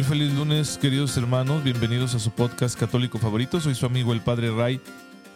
Muy 0.00 0.08
feliz 0.08 0.32
lunes, 0.32 0.78
queridos 0.78 1.14
hermanos. 1.18 1.62
Bienvenidos 1.62 2.14
a 2.14 2.18
su 2.18 2.30
podcast 2.30 2.80
católico 2.80 3.18
favorito. 3.18 3.60
Soy 3.60 3.74
su 3.74 3.84
amigo 3.84 4.14
el 4.14 4.22
Padre 4.22 4.50
Ray. 4.50 4.80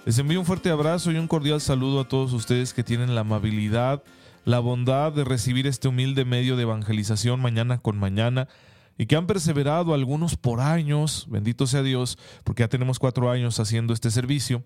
Les 0.07 0.19
envío 0.19 0.41
un 0.41 0.47
fuerte 0.47 0.71
abrazo 0.71 1.13
y 1.13 1.19
un 1.19 1.29
cordial 1.29 1.61
saludo 1.61 2.01
a 2.01 2.09
todos 2.09 2.33
ustedes 2.33 2.73
que 2.73 2.83
tienen 2.83 3.15
la 3.15 3.21
amabilidad, 3.21 4.03
la 4.47 4.61
bondad 4.61 5.13
de 5.13 5.25
recibir 5.25 5.67
este 5.67 5.89
humilde 5.89 6.25
medio 6.25 6.57
de 6.57 6.63
evangelización 6.63 7.41
mañana 7.41 7.77
con 7.77 7.99
mañana 7.99 8.49
y 8.97 9.05
que 9.05 9.17
han 9.17 9.27
perseverado 9.27 9.93
algunos 9.93 10.39
por 10.39 10.63
años, 10.63 11.27
bendito 11.29 11.67
sea 11.67 11.83
Dios, 11.83 12.17
porque 12.43 12.63
ya 12.63 12.69
tenemos 12.69 12.99
cuatro 12.99 13.31
años 13.31 13.61
haciendo 13.61 13.93
este 13.93 14.11
servicio, 14.11 14.65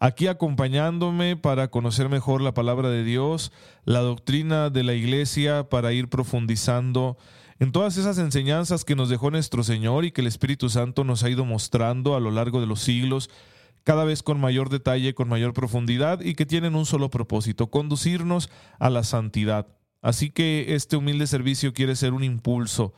aquí 0.00 0.26
acompañándome 0.26 1.38
para 1.38 1.68
conocer 1.68 2.10
mejor 2.10 2.42
la 2.42 2.52
palabra 2.52 2.90
de 2.90 3.04
Dios, 3.04 3.52
la 3.86 4.00
doctrina 4.00 4.68
de 4.68 4.82
la 4.82 4.92
iglesia, 4.92 5.70
para 5.70 5.94
ir 5.94 6.10
profundizando 6.10 7.16
en 7.60 7.72
todas 7.72 7.98
esas 7.98 8.16
enseñanzas 8.16 8.86
que 8.86 8.96
nos 8.96 9.10
dejó 9.10 9.30
nuestro 9.30 9.62
Señor 9.62 10.06
y 10.06 10.12
que 10.12 10.22
el 10.22 10.26
Espíritu 10.26 10.70
Santo 10.70 11.04
nos 11.04 11.22
ha 11.22 11.28
ido 11.28 11.44
mostrando 11.44 12.16
a 12.16 12.20
lo 12.20 12.30
largo 12.30 12.58
de 12.58 12.66
los 12.66 12.80
siglos, 12.80 13.28
cada 13.84 14.04
vez 14.04 14.22
con 14.22 14.40
mayor 14.40 14.70
detalle, 14.70 15.14
con 15.14 15.28
mayor 15.28 15.52
profundidad 15.52 16.22
y 16.22 16.34
que 16.34 16.46
tienen 16.46 16.74
un 16.74 16.86
solo 16.86 17.10
propósito, 17.10 17.70
conducirnos 17.70 18.50
a 18.78 18.88
la 18.88 19.04
santidad. 19.04 19.66
Así 20.00 20.30
que 20.30 20.74
este 20.74 20.96
humilde 20.96 21.26
servicio 21.26 21.74
quiere 21.74 21.96
ser 21.96 22.14
un 22.14 22.24
impulso 22.24 22.94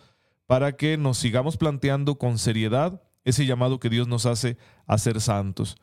para 0.47 0.77
que 0.77 0.97
nos 0.97 1.19
sigamos 1.19 1.57
planteando 1.57 2.17
con 2.17 2.39
seriedad 2.39 3.03
ese 3.25 3.47
llamado 3.47 3.81
que 3.81 3.91
Dios 3.91 4.07
nos 4.07 4.27
hace 4.27 4.59
a 4.87 4.97
ser 4.97 5.21
santos. 5.21 5.77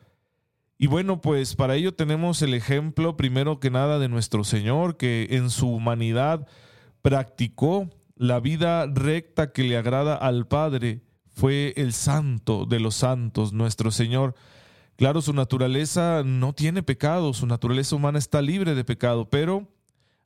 Y 0.78 0.86
bueno, 0.86 1.20
pues 1.20 1.54
para 1.54 1.74
ello 1.76 1.92
tenemos 1.92 2.40
el 2.40 2.54
ejemplo 2.54 3.18
primero 3.18 3.60
que 3.60 3.70
nada 3.70 3.98
de 3.98 4.08
nuestro 4.08 4.42
Señor, 4.42 4.96
que 4.96 5.28
en 5.32 5.50
su 5.50 5.68
humanidad 5.68 6.46
practicó 7.02 7.90
la 8.20 8.38
vida 8.38 8.84
recta 8.84 9.50
que 9.50 9.64
le 9.64 9.78
agrada 9.78 10.14
al 10.14 10.46
Padre 10.46 11.00
fue 11.30 11.72
el 11.78 11.94
santo 11.94 12.66
de 12.66 12.78
los 12.78 12.94
santos, 12.94 13.54
nuestro 13.54 13.90
Señor. 13.90 14.34
Claro, 14.96 15.22
su 15.22 15.32
naturaleza 15.32 16.22
no 16.22 16.52
tiene 16.52 16.82
pecado, 16.82 17.32
su 17.32 17.46
naturaleza 17.46 17.96
humana 17.96 18.18
está 18.18 18.42
libre 18.42 18.74
de 18.74 18.84
pecado, 18.84 19.30
pero 19.30 19.72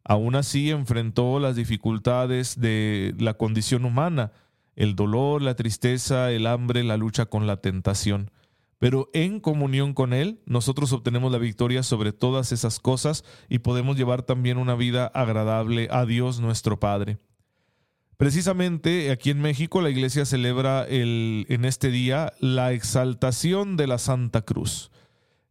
aún 0.03 0.34
así 0.34 0.73
enfrentó 0.73 1.39
las 1.39 1.55
dificultades 1.55 2.59
de 2.59 3.14
la 3.17 3.34
condición 3.34 3.84
humana, 3.84 4.33
el 4.75 4.97
dolor, 4.97 5.41
la 5.41 5.55
tristeza, 5.55 6.33
el 6.33 6.48
hambre, 6.48 6.83
la 6.83 6.97
lucha 6.97 7.27
con 7.27 7.47
la 7.47 7.58
tentación. 7.58 8.33
Pero 8.81 9.08
en 9.12 9.39
comunión 9.39 9.95
con 9.95 10.12
Él, 10.12 10.41
nosotros 10.47 10.92
obtenemos 10.92 11.31
la 11.31 11.39
victoria 11.39 11.84
sobre 11.84 12.12
todas 12.12 12.51
esas 12.51 12.81
cosas 12.81 13.23
y 13.48 13.61
podemos 13.61 13.97
llevar 13.97 14.25
también 14.25 14.58
una 14.58 14.75
vida 14.75 15.06
agradable 15.06 15.86
a 15.92 16.05
Dios 16.06 16.41
nuestro 16.41 16.81
Padre. 16.81 17.20
Precisamente 18.17 19.11
aquí 19.11 19.31
en 19.31 19.41
México 19.41 19.81
la 19.81 19.91
iglesia 19.91 20.25
celebra 20.25 20.84
el, 20.84 21.47
en 21.48 21.65
este 21.65 21.91
día 21.91 22.33
la 22.39 22.73
exaltación 22.73 23.77
de 23.77 23.87
la 23.87 23.98
Santa 23.98 24.43
Cruz. 24.43 24.91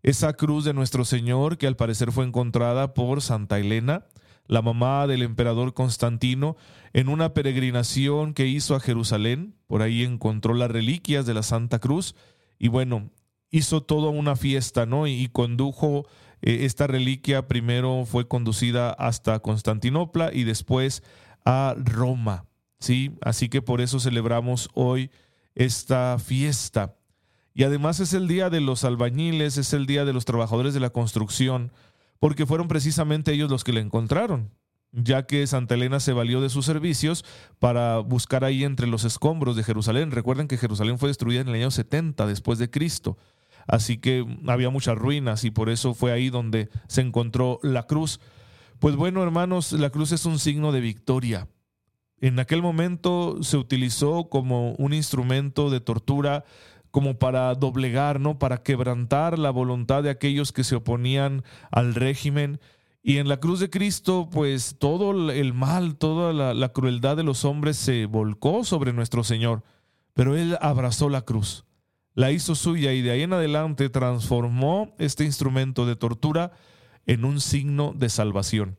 Esa 0.02 0.33
cruz 0.33 0.66
de 0.66 0.73
nuestro 0.73 1.06
Señor 1.06 1.58
que 1.58 1.67
al 1.67 1.75
parecer 1.75 2.11
fue 2.11 2.25
encontrada 2.25 2.94
por 2.94 3.22
Santa 3.22 3.59
Elena, 3.59 4.06
la 4.47 4.61
mamá 4.61 5.08
del 5.08 5.22
emperador 5.22 5.73
Constantino, 5.73 6.58
en 6.94 7.09
una 7.09 7.34
peregrinación 7.34 8.34
que 8.34 8.47
hizo 8.47 8.75
a 8.75 8.80
Jerusalén. 8.80 9.56
Por 9.68 9.81
ahí 9.81 10.03
encontró 10.03 10.53
las 10.53 10.72
reliquias 10.72 11.25
de 11.25 11.34
la 11.34 11.44
Santa 11.44 11.80
Cruz 11.80 12.16
y 12.59 12.68
bueno, 12.68 13.12
hizo 13.50 13.84
toda 13.84 14.09
una 14.09 14.35
fiesta, 14.35 14.85
¿no? 14.85 15.07
Y, 15.07 15.28
condujo 15.30 16.06
eh, 16.41 16.59
esta 16.66 16.88
reliquia, 16.88 17.47
primero 17.47 18.06
fue 18.06 18.28
conducida 18.28 18.91
hasta 18.91 19.40
Constantinopla 19.40 20.31
y 20.34 20.44
después 20.44 21.03
a 21.45 21.75
Roma. 21.78 22.45
¿Sí? 22.83 23.16
Así 23.21 23.47
que 23.47 23.61
por 23.61 23.79
eso 23.79 23.99
celebramos 23.99 24.69
hoy 24.73 25.09
esta 25.55 26.19
fiesta. 26.19 26.95
Y 27.53 27.63
además 27.63 27.99
es 27.99 28.13
el 28.13 28.27
día 28.27 28.49
de 28.49 28.59
los 28.59 28.83
albañiles, 28.83 29.57
es 29.57 29.73
el 29.73 29.85
día 29.85 30.03
de 30.05 30.11
los 30.11 30.25
trabajadores 30.25 30.73
de 30.73 30.81
la 30.81 30.89
construcción, 30.89 31.71
porque 32.19 32.45
fueron 32.45 32.67
precisamente 32.67 33.31
ellos 33.31 33.49
los 33.49 33.63
que 33.63 33.71
la 33.71 33.79
encontraron, 33.79 34.51
ya 34.91 35.25
que 35.25 35.47
Santa 35.47 35.75
Elena 35.75 36.01
se 36.01 36.11
valió 36.11 36.41
de 36.41 36.49
sus 36.49 36.66
servicios 36.66 37.23
para 37.59 37.99
buscar 37.99 38.44
ahí 38.44 38.66
entre 38.66 38.88
los 38.88 39.05
escombros 39.05 39.55
de 39.55 39.63
Jerusalén. 39.63 40.11
Recuerden 40.11 40.50
que 40.50 40.57
Jerusalén 40.57 40.97
fue 40.97 41.09
destruida 41.09 41.41
en 41.41 41.47
el 41.47 41.55
año 41.55 41.71
70 41.71 42.25
después 42.27 42.59
de 42.59 42.69
Cristo, 42.69 43.17
así 43.65 43.97
que 43.97 44.25
había 44.47 44.69
muchas 44.69 44.97
ruinas 44.97 45.45
y 45.45 45.51
por 45.51 45.69
eso 45.69 45.94
fue 45.94 46.11
ahí 46.11 46.29
donde 46.29 46.69
se 46.88 47.01
encontró 47.01 47.59
la 47.63 47.83
cruz. 47.83 48.19
Pues 48.79 48.97
bueno, 48.97 49.23
hermanos, 49.23 49.71
la 49.71 49.89
cruz 49.89 50.11
es 50.11 50.25
un 50.25 50.38
signo 50.38 50.73
de 50.73 50.81
victoria. 50.81 51.47
En 52.23 52.39
aquel 52.39 52.61
momento 52.61 53.44
se 53.44 53.57
utilizó 53.57 54.29
como 54.29 54.75
un 54.75 54.94
instrumento 54.94 55.69
de 55.69 55.81
tortura 55.81 56.45
como 56.89 57.19
para 57.19 57.53
doblegar, 57.53 58.22
¿no? 58.22 58.39
Para 58.39 58.63
quebrantar 58.63 59.38
la 59.38 59.50
voluntad 59.50 60.03
de 60.03 60.09
aquellos 60.09 60.53
que 60.53 60.63
se 60.63 60.75
oponían 60.75 61.44
al 61.69 61.95
régimen. 61.95 62.62
Y 63.01 63.17
en 63.17 63.28
la 63.28 63.41
cruz 63.41 63.59
de 63.59 63.69
Cristo, 63.69 64.29
pues 64.31 64.78
todo 64.79 65.31
el 65.31 65.53
mal, 65.53 65.97
toda 65.97 66.31
la, 66.31 66.53
la 66.53 66.69
crueldad 66.69 67.17
de 67.17 67.23
los 67.23 67.44
hombres 67.44 67.75
se 67.75 68.06
volcó 68.06 68.63
sobre 68.63 68.94
nuestro 68.94 69.25
Señor. 69.25 69.62
Pero 70.13 70.38
Él 70.38 70.57
abrazó 70.62 71.09
la 71.09 71.23
cruz, 71.23 71.66
la 72.13 72.31
hizo 72.31 72.56
suya 72.56 72.94
y 72.94 73.01
de 73.01 73.12
ahí 73.12 73.23
en 73.23 73.33
adelante 73.33 73.89
transformó 73.89 74.95
este 74.97 75.25
instrumento 75.25 75.85
de 75.85 75.97
tortura 75.97 76.53
en 77.06 77.25
un 77.25 77.41
signo 77.41 77.91
de 77.94 78.07
salvación. 78.07 78.78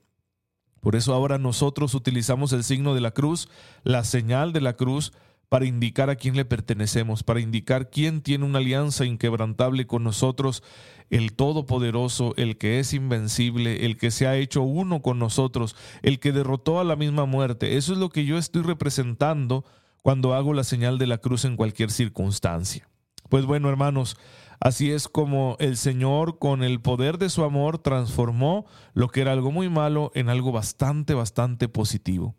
Por 0.85 0.97
eso 0.97 1.15
ahora 1.15 1.39
nosotros 1.39 1.95
utilizamos 1.95 2.53
el 2.53 2.63
signo 2.63 2.95
de 2.95 3.01
la 3.01 3.13
cruz, 3.13 3.49
la 3.85 4.05
señal 4.05 4.53
de 4.53 4.61
la 4.61 4.75
cruz, 4.75 5.15
para 5.49 5.65
indicar 5.65 6.11
a 6.11 6.17
quién 6.17 6.37
le 6.37 6.45
pertenecemos, 6.45 7.23
para 7.23 7.41
indicar 7.41 7.89
quién 7.89 8.21
tiene 8.21 8.45
una 8.45 8.59
alianza 8.59 9.07
inquebrantable 9.07 9.87
con 9.87 10.05
nosotros, 10.05 10.63
el 11.09 11.33
Todopoderoso, 11.33 12.35
el 12.37 12.59
que 12.59 12.81
es 12.81 12.93
invencible, 12.93 13.87
el 13.87 13.97
que 13.97 14.11
se 14.11 14.27
ha 14.27 14.37
hecho 14.37 14.61
uno 14.61 15.01
con 15.01 15.19
nosotros, 15.19 15.75
el 16.03 16.21
que 16.21 16.33
derrotó 16.33 16.79
a 16.79 16.85
la 16.85 16.97
misma 16.97 17.25
muerte. 17.25 17.79
Eso 17.79 17.95
es 17.95 17.99
lo 17.99 18.11
que 18.11 18.27
yo 18.27 18.37
estoy 18.37 18.61
representando 18.61 19.65
cuando 20.03 20.35
hago 20.35 20.53
la 20.53 20.65
señal 20.65 20.99
de 20.99 21.07
la 21.07 21.17
cruz 21.17 21.47
en 21.47 21.57
cualquier 21.57 21.91
circunstancia. 21.91 22.87
Pues 23.31 23.47
bueno, 23.47 23.71
hermanos, 23.71 24.19
Así 24.61 24.91
es 24.91 25.09
como 25.09 25.57
el 25.59 25.77
Señor, 25.77 26.39
con 26.39 26.63
el 26.63 26.81
poder 26.81 27.19
de 27.19 27.31
su 27.31 27.45
amor, 27.45 27.79
transformó 27.79 28.67
lo 28.93 29.09
que 29.09 29.21
era 29.21 29.33
algo 29.33 29.51
muy 29.51 29.69
malo 29.69 30.11
en 30.15 30.29
algo 30.29 30.53
bastante, 30.53 31.15
bastante 31.15 31.69
positivo. 31.69 32.37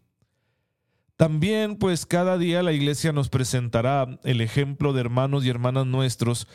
También, 1.18 1.78
pues 1.78 2.06
cada 2.06 2.38
día 2.38 2.62
la 2.62 2.74
iglesia 2.74 3.14
nos 3.14 3.30
presentará 3.30 4.20
el 4.24 4.42
ejemplo 4.42 4.92
de 4.92 5.02
hermanos 5.02 5.46
y 5.46 5.50
hermanas 5.50 5.86
nuestros 5.86 6.48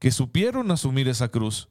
que 0.00 0.10
supieron 0.10 0.70
asumir 0.70 1.08
esa 1.08 1.28
cruz, 1.28 1.68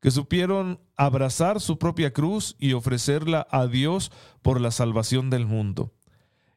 que 0.00 0.10
supieron 0.10 0.80
abrazar 0.96 1.60
su 1.60 1.78
propia 1.78 2.12
cruz 2.12 2.56
y 2.58 2.72
ofrecerla 2.72 3.46
a 3.50 3.66
Dios 3.66 4.12
por 4.40 4.60
la 4.60 4.70
salvación 4.70 5.28
del 5.28 5.46
mundo. 5.46 5.92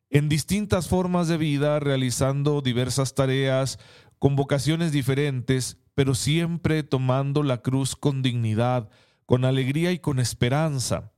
En 0.09 0.29
distintas 0.29 0.87
formas 0.87 1.27
de 1.27 1.37
vida, 1.37 1.79
realizando 1.79 2.61
diversas 2.61 3.15
tareas, 3.15 3.79
con 4.19 4.37
vocaciones 4.37 4.93
diferentes, 4.93 5.82
pero 5.95 6.15
siempre 6.15 6.83
tomando 6.83 7.43
la 7.43 7.61
cruz 7.61 7.95
con 7.95 8.21
dignidad, 8.21 8.89
con 9.25 9.45
alegría 9.45 9.91
y 9.91 9.99
con 9.99 10.19
esperanza, 10.19 11.11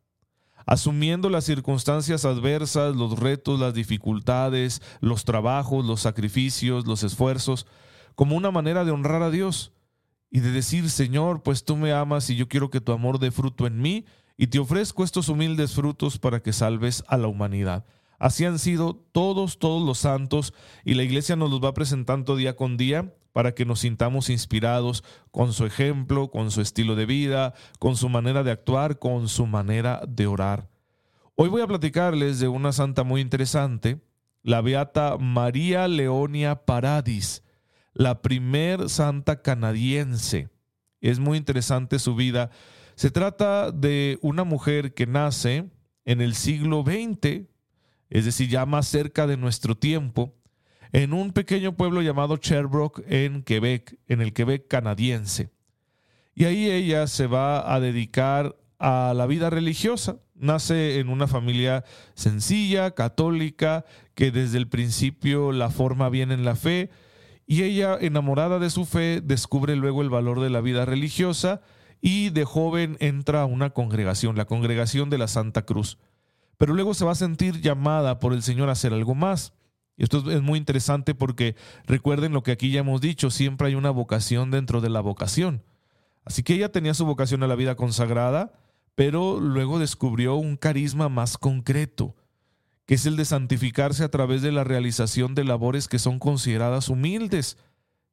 asumiendo 0.66 1.30
las 1.30 1.46
circunstancias 1.46 2.26
adversas, 2.26 2.96
los 2.96 3.20
retos, 3.20 3.60
las 3.60 3.74
dificultades, 3.74 4.82
los 5.00 5.26
trabajos, 5.26 5.86
los 5.86 6.02
sacrificios, 6.02 6.88
los 6.88 7.04
esfuerzos, 7.04 7.68
como 8.16 8.36
una 8.36 8.52
manera 8.52 8.86
de 8.86 8.92
honrar 8.92 9.22
a 9.22 9.30
Dios 9.30 9.74
y 10.32 10.40
de 10.40 10.52
decir, 10.52 10.90
Señor, 10.90 11.44
pues 11.44 11.64
tú 11.64 11.76
me 11.78 11.94
amas 11.94 12.30
y 12.30 12.36
yo 12.36 12.48
quiero 12.48 12.70
que 12.70 12.82
tu 12.82 12.92
amor 12.92 13.20
dé 13.20 13.32
fruto 13.32 13.68
en 13.68 13.82
mí 13.82 14.06
y 14.38 14.48
te 14.48 14.60
ofrezco 14.60 15.04
estos 15.04 15.30
humildes 15.30 15.74
frutos 15.74 16.18
para 16.18 16.42
que 16.42 16.54
salves 16.54 17.04
a 17.08 17.18
la 17.18 17.28
humanidad. 17.28 17.86
Así 18.18 18.46
han 18.46 18.60
sido 18.60 18.96
todos, 18.96 19.60
todos 19.60 19.86
los 19.86 20.00
santos 20.00 20.54
y 20.84 20.94
la 20.94 21.04
iglesia 21.04 21.36
nos 21.36 21.52
los 21.52 21.64
va 21.64 21.74
presentando 21.74 22.36
día 22.36 22.56
con 22.56 22.78
día 22.78 23.14
para 23.36 23.54
que 23.54 23.66
nos 23.66 23.82
sintamos 23.82 24.30
inspirados 24.30 25.04
con 25.30 25.52
su 25.52 25.66
ejemplo, 25.66 26.32
con 26.32 26.52
su 26.52 26.62
estilo 26.62 26.96
de 26.96 27.06
vida, 27.06 27.54
con 27.80 27.98
su 27.98 28.08
manera 28.08 28.44
de 28.44 28.52
actuar, 28.52 28.98
con 28.98 29.28
su 29.28 29.46
manera 29.46 30.02
de 30.08 30.26
orar. 30.26 30.70
Hoy 31.36 31.50
voy 31.50 31.62
a 31.62 31.68
platicarles 31.68 32.40
de 32.40 32.48
una 32.48 32.72
santa 32.72 33.04
muy 33.04 33.20
interesante, 33.20 34.00
la 34.42 34.62
beata 34.62 35.18
María 35.18 35.90
Leonia 35.90 36.64
Paradis, 36.64 37.44
la 37.92 38.22
primer 38.22 38.88
santa 38.88 39.42
canadiense. 39.42 40.48
Es 41.02 41.20
muy 41.20 41.38
interesante 41.38 42.00
su 42.00 42.16
vida. 42.16 42.52
Se 42.96 43.12
trata 43.12 43.74
de 43.74 44.18
una 44.22 44.46
mujer 44.46 44.94
que 44.94 45.08
nace 45.08 45.70
en 46.06 46.22
el 46.22 46.36
siglo 46.36 46.86
XX, 46.86 47.50
es 48.10 48.24
decir, 48.24 48.48
ya 48.48 48.66
más 48.66 48.88
cerca 48.88 49.28
de 49.28 49.36
nuestro 49.36 49.76
tiempo, 49.76 50.34
en 50.92 51.14
un 51.14 51.32
pequeño 51.32 51.76
pueblo 51.76 52.02
llamado 52.02 52.38
Sherbrooke 52.38 53.04
en 53.08 53.44
Quebec, 53.44 53.98
en 54.08 54.22
el 54.22 54.34
Quebec 54.34 54.68
canadiense. 54.68 55.50
Y 56.34 56.46
ahí 56.46 56.70
ella 56.70 57.08
se 57.08 57.28
va 57.28 57.74
a 57.74 57.80
dedicar 57.80 58.56
a 58.80 59.14
la 59.16 59.26
vida 59.26 59.50
religiosa. 59.50 60.18
Nace 60.36 61.00
en 61.00 61.10
una 61.10 61.28
familia 61.28 61.86
sencilla, 62.14 62.92
católica, 62.92 63.86
que 64.16 64.32
desde 64.32 64.58
el 64.58 64.68
principio 64.68 65.52
la 65.52 65.70
forma 65.70 66.10
bien 66.10 66.32
en 66.32 66.44
la 66.44 66.56
fe, 66.56 66.90
y 67.48 67.64
ella, 67.64 67.98
enamorada 68.00 68.60
de 68.60 68.70
su 68.70 68.86
fe, 68.86 69.22
descubre 69.22 69.76
luego 69.76 70.02
el 70.02 70.10
valor 70.10 70.42
de 70.42 70.50
la 70.50 70.62
vida 70.62 70.86
religiosa 70.86 71.62
y 72.02 72.30
de 72.30 72.44
joven 72.44 72.98
entra 73.00 73.42
a 73.42 73.46
una 73.46 73.70
congregación, 73.70 74.36
la 74.36 74.46
congregación 74.46 75.10
de 75.10 75.20
la 75.20 75.28
Santa 75.28 75.64
Cruz. 75.64 75.98
Pero 76.58 76.74
luego 76.74 76.94
se 76.94 77.06
va 77.06 77.12
a 77.12 77.16
sentir 77.16 77.62
llamada 77.62 78.20
por 78.20 78.34
el 78.34 78.42
Señor 78.42 78.70
a 78.70 78.74
hacer 78.74 78.94
algo 78.94 79.14
más. 79.14 79.54
Y 79.98 80.04
esto 80.04 80.30
es 80.30 80.42
muy 80.42 80.60
interesante 80.60 81.16
porque 81.16 81.56
recuerden 81.86 82.34
lo 82.34 82.44
que 82.44 82.52
aquí 82.52 82.72
ya 82.72 82.82
hemos 82.82 83.02
dicho, 83.02 83.30
siempre 83.30 83.68
hay 83.68 83.76
una 83.76 83.92
vocación 83.92 84.52
dentro 84.52 84.82
de 84.82 84.90
la 84.90 85.02
vocación. 85.02 85.64
Así 86.26 86.44
que 86.44 86.56
ella 86.56 86.72
tenía 86.72 86.94
su 86.94 87.06
vocación 87.06 87.44
a 87.44 87.48
la 87.48 87.56
vida 87.56 87.76
consagrada, 87.76 88.52
pero 88.96 89.40
luego 89.40 89.80
descubrió 89.80 90.36
un 90.36 90.58
carisma 90.58 91.08
más 91.08 91.38
concreto, 91.38 92.16
que 92.86 92.96
es 92.96 93.06
el 93.06 93.16
de 93.16 93.26
santificarse 93.26 94.04
a 94.04 94.10
través 94.10 94.42
de 94.42 94.52
la 94.52 94.64
realización 94.64 95.36
de 95.36 95.44
labores 95.44 95.88
que 95.88 96.00
son 96.00 96.20
consideradas 96.20 96.90
humildes. 96.90 97.58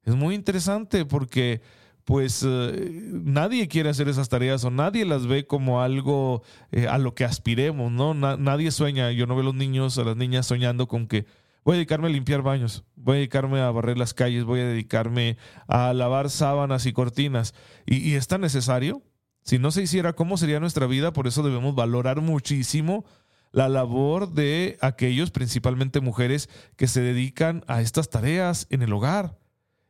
Es 0.03 0.15
muy 0.15 0.35
interesante 0.35 1.05
porque 1.05 1.61
pues 2.05 2.43
eh, 2.45 3.09
nadie 3.11 3.67
quiere 3.67 3.89
hacer 3.89 4.09
esas 4.09 4.27
tareas 4.27 4.63
o 4.65 4.69
nadie 4.69 5.05
las 5.05 5.25
ve 5.25 5.47
como 5.47 5.81
algo 5.81 6.43
eh, 6.71 6.87
a 6.87 6.97
lo 6.97 7.15
que 7.15 7.23
aspiremos, 7.23 7.91
¿no? 7.91 8.13
nadie 8.13 8.71
sueña, 8.71 9.11
yo 9.11 9.25
no 9.25 9.35
veo 9.35 9.43
a 9.43 9.45
los 9.45 9.55
niños, 9.55 9.97
a 9.97 10.03
las 10.03 10.17
niñas 10.17 10.45
soñando 10.45 10.87
con 10.87 11.07
que 11.07 11.25
voy 11.63 11.73
a 11.73 11.77
dedicarme 11.77 12.07
a 12.07 12.11
limpiar 12.11 12.41
baños, 12.41 12.83
voy 12.95 13.15
a 13.15 13.17
dedicarme 13.19 13.61
a 13.61 13.71
barrer 13.71 13.97
las 13.97 14.13
calles, 14.13 14.43
voy 14.43 14.61
a 14.61 14.67
dedicarme 14.67 15.37
a 15.67 15.93
lavar 15.93 16.29
sábanas 16.29 16.85
y 16.85 16.93
cortinas. 16.93 17.53
y 17.85 18.13
es 18.13 18.27
tan 18.27 18.41
necesario? 18.41 19.01
Si 19.43 19.59
no 19.59 19.71
se 19.71 19.83
hiciera, 19.83 20.13
¿cómo 20.13 20.37
sería 20.37 20.61
nuestra 20.61 20.87
vida? 20.87 21.11
Por 21.11 21.27
eso 21.27 21.43
debemos 21.43 21.75
valorar 21.75 22.21
muchísimo 22.21 23.05
la 23.51 23.69
labor 23.69 24.31
de 24.31 24.77
aquellos, 24.81 25.31
principalmente 25.31 25.99
mujeres, 25.99 26.49
que 26.77 26.87
se 26.87 27.01
dedican 27.01 27.63
a 27.67 27.81
estas 27.81 28.09
tareas 28.09 28.67
en 28.69 28.81
el 28.81 28.93
hogar 28.93 29.37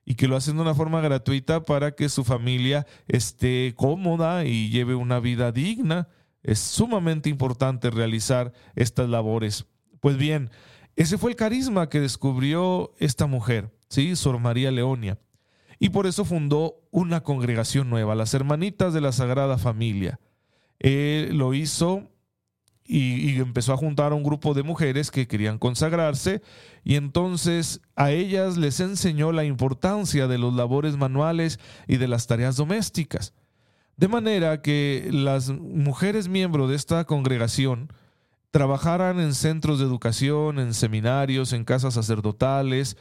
y 0.06 0.16
que 0.16 0.28
lo 0.28 0.36
hacen 0.36 0.56
de 0.56 0.64
una 0.64 0.76
forma 0.76 1.02
gratuita 1.02 1.64
para 1.64 1.94
que 1.94 2.10
su 2.10 2.24
familia 2.24 2.86
esté 3.08 3.74
cómoda 3.78 4.44
y 4.44 4.70
lleve 4.70 4.96
una 4.96 5.20
vida 5.20 5.52
digna. 5.52 6.10
Es 6.42 6.60
sumamente 6.60 7.30
importante 7.30 7.90
realizar 7.90 8.52
estas 8.76 9.08
labores. 9.08 9.66
Pues 10.02 10.18
bien, 10.18 10.50
ese 10.96 11.18
fue 11.18 11.32
el 11.32 11.36
carisma 11.36 11.90
que 11.90 12.00
descubrió 12.00 12.94
esta 13.00 13.26
mujer, 13.26 13.72
¿sí? 13.90 14.16
Sor 14.16 14.40
María 14.40 14.72
Leonia 14.72 15.18
y 15.84 15.90
por 15.90 16.08
eso 16.08 16.24
fundó 16.24 16.82
una 16.92 17.24
congregación 17.24 17.90
nueva, 17.90 18.16
las 18.16 18.34
Hermanitas 18.34 18.94
de 18.94 19.02
la 19.02 19.12
Sagrada 19.12 19.58
Familia. 19.58 20.18
Él 20.80 21.38
lo 21.38 21.54
hizo 21.54 22.10
y, 22.86 23.38
empezó 23.42 23.74
a 23.74 23.78
juntar 23.78 24.14
a 24.14 24.16
un 24.16 24.24
grupo 24.24 24.54
de 24.54 24.64
mujeres 24.64 25.12
que 25.12 25.28
querían 25.28 25.58
consagrarse 25.60 26.42
y 26.86 26.96
entonces 26.96 27.82
a 27.98 28.12
ellas 28.12 28.56
les 28.56 28.80
enseñó 28.80 29.34
la 29.34 29.44
importancia 29.44 30.28
de 30.30 30.38
los 30.38 30.54
labores 30.54 30.96
manuales 30.96 31.60
y 31.86 31.98
de 31.98 32.08
las 32.08 32.28
tareas 32.28 32.56
domésticas. 32.56 33.34
De 33.98 34.08
manera 34.08 34.62
que 34.62 35.10
las 35.12 35.50
mujeres 35.50 36.30
miembros 36.30 36.70
de 36.70 36.78
esta 36.78 37.04
congregación 37.04 37.92
trabajaran 38.54 39.20
en 39.20 39.34
centros 39.34 39.80
de 39.80 39.86
educación, 39.86 40.60
en 40.60 40.76
seminarios, 40.76 41.54
en 41.54 41.66
casas 41.66 41.96
sacerdotales, 41.96 42.98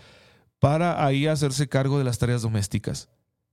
para 0.58 1.04
ahí 1.04 1.26
hacerse 1.26 1.68
cargo 1.68 1.98
de 1.98 2.04
las 2.04 2.16
tareas 2.16 2.40
domésticas. 2.40 3.10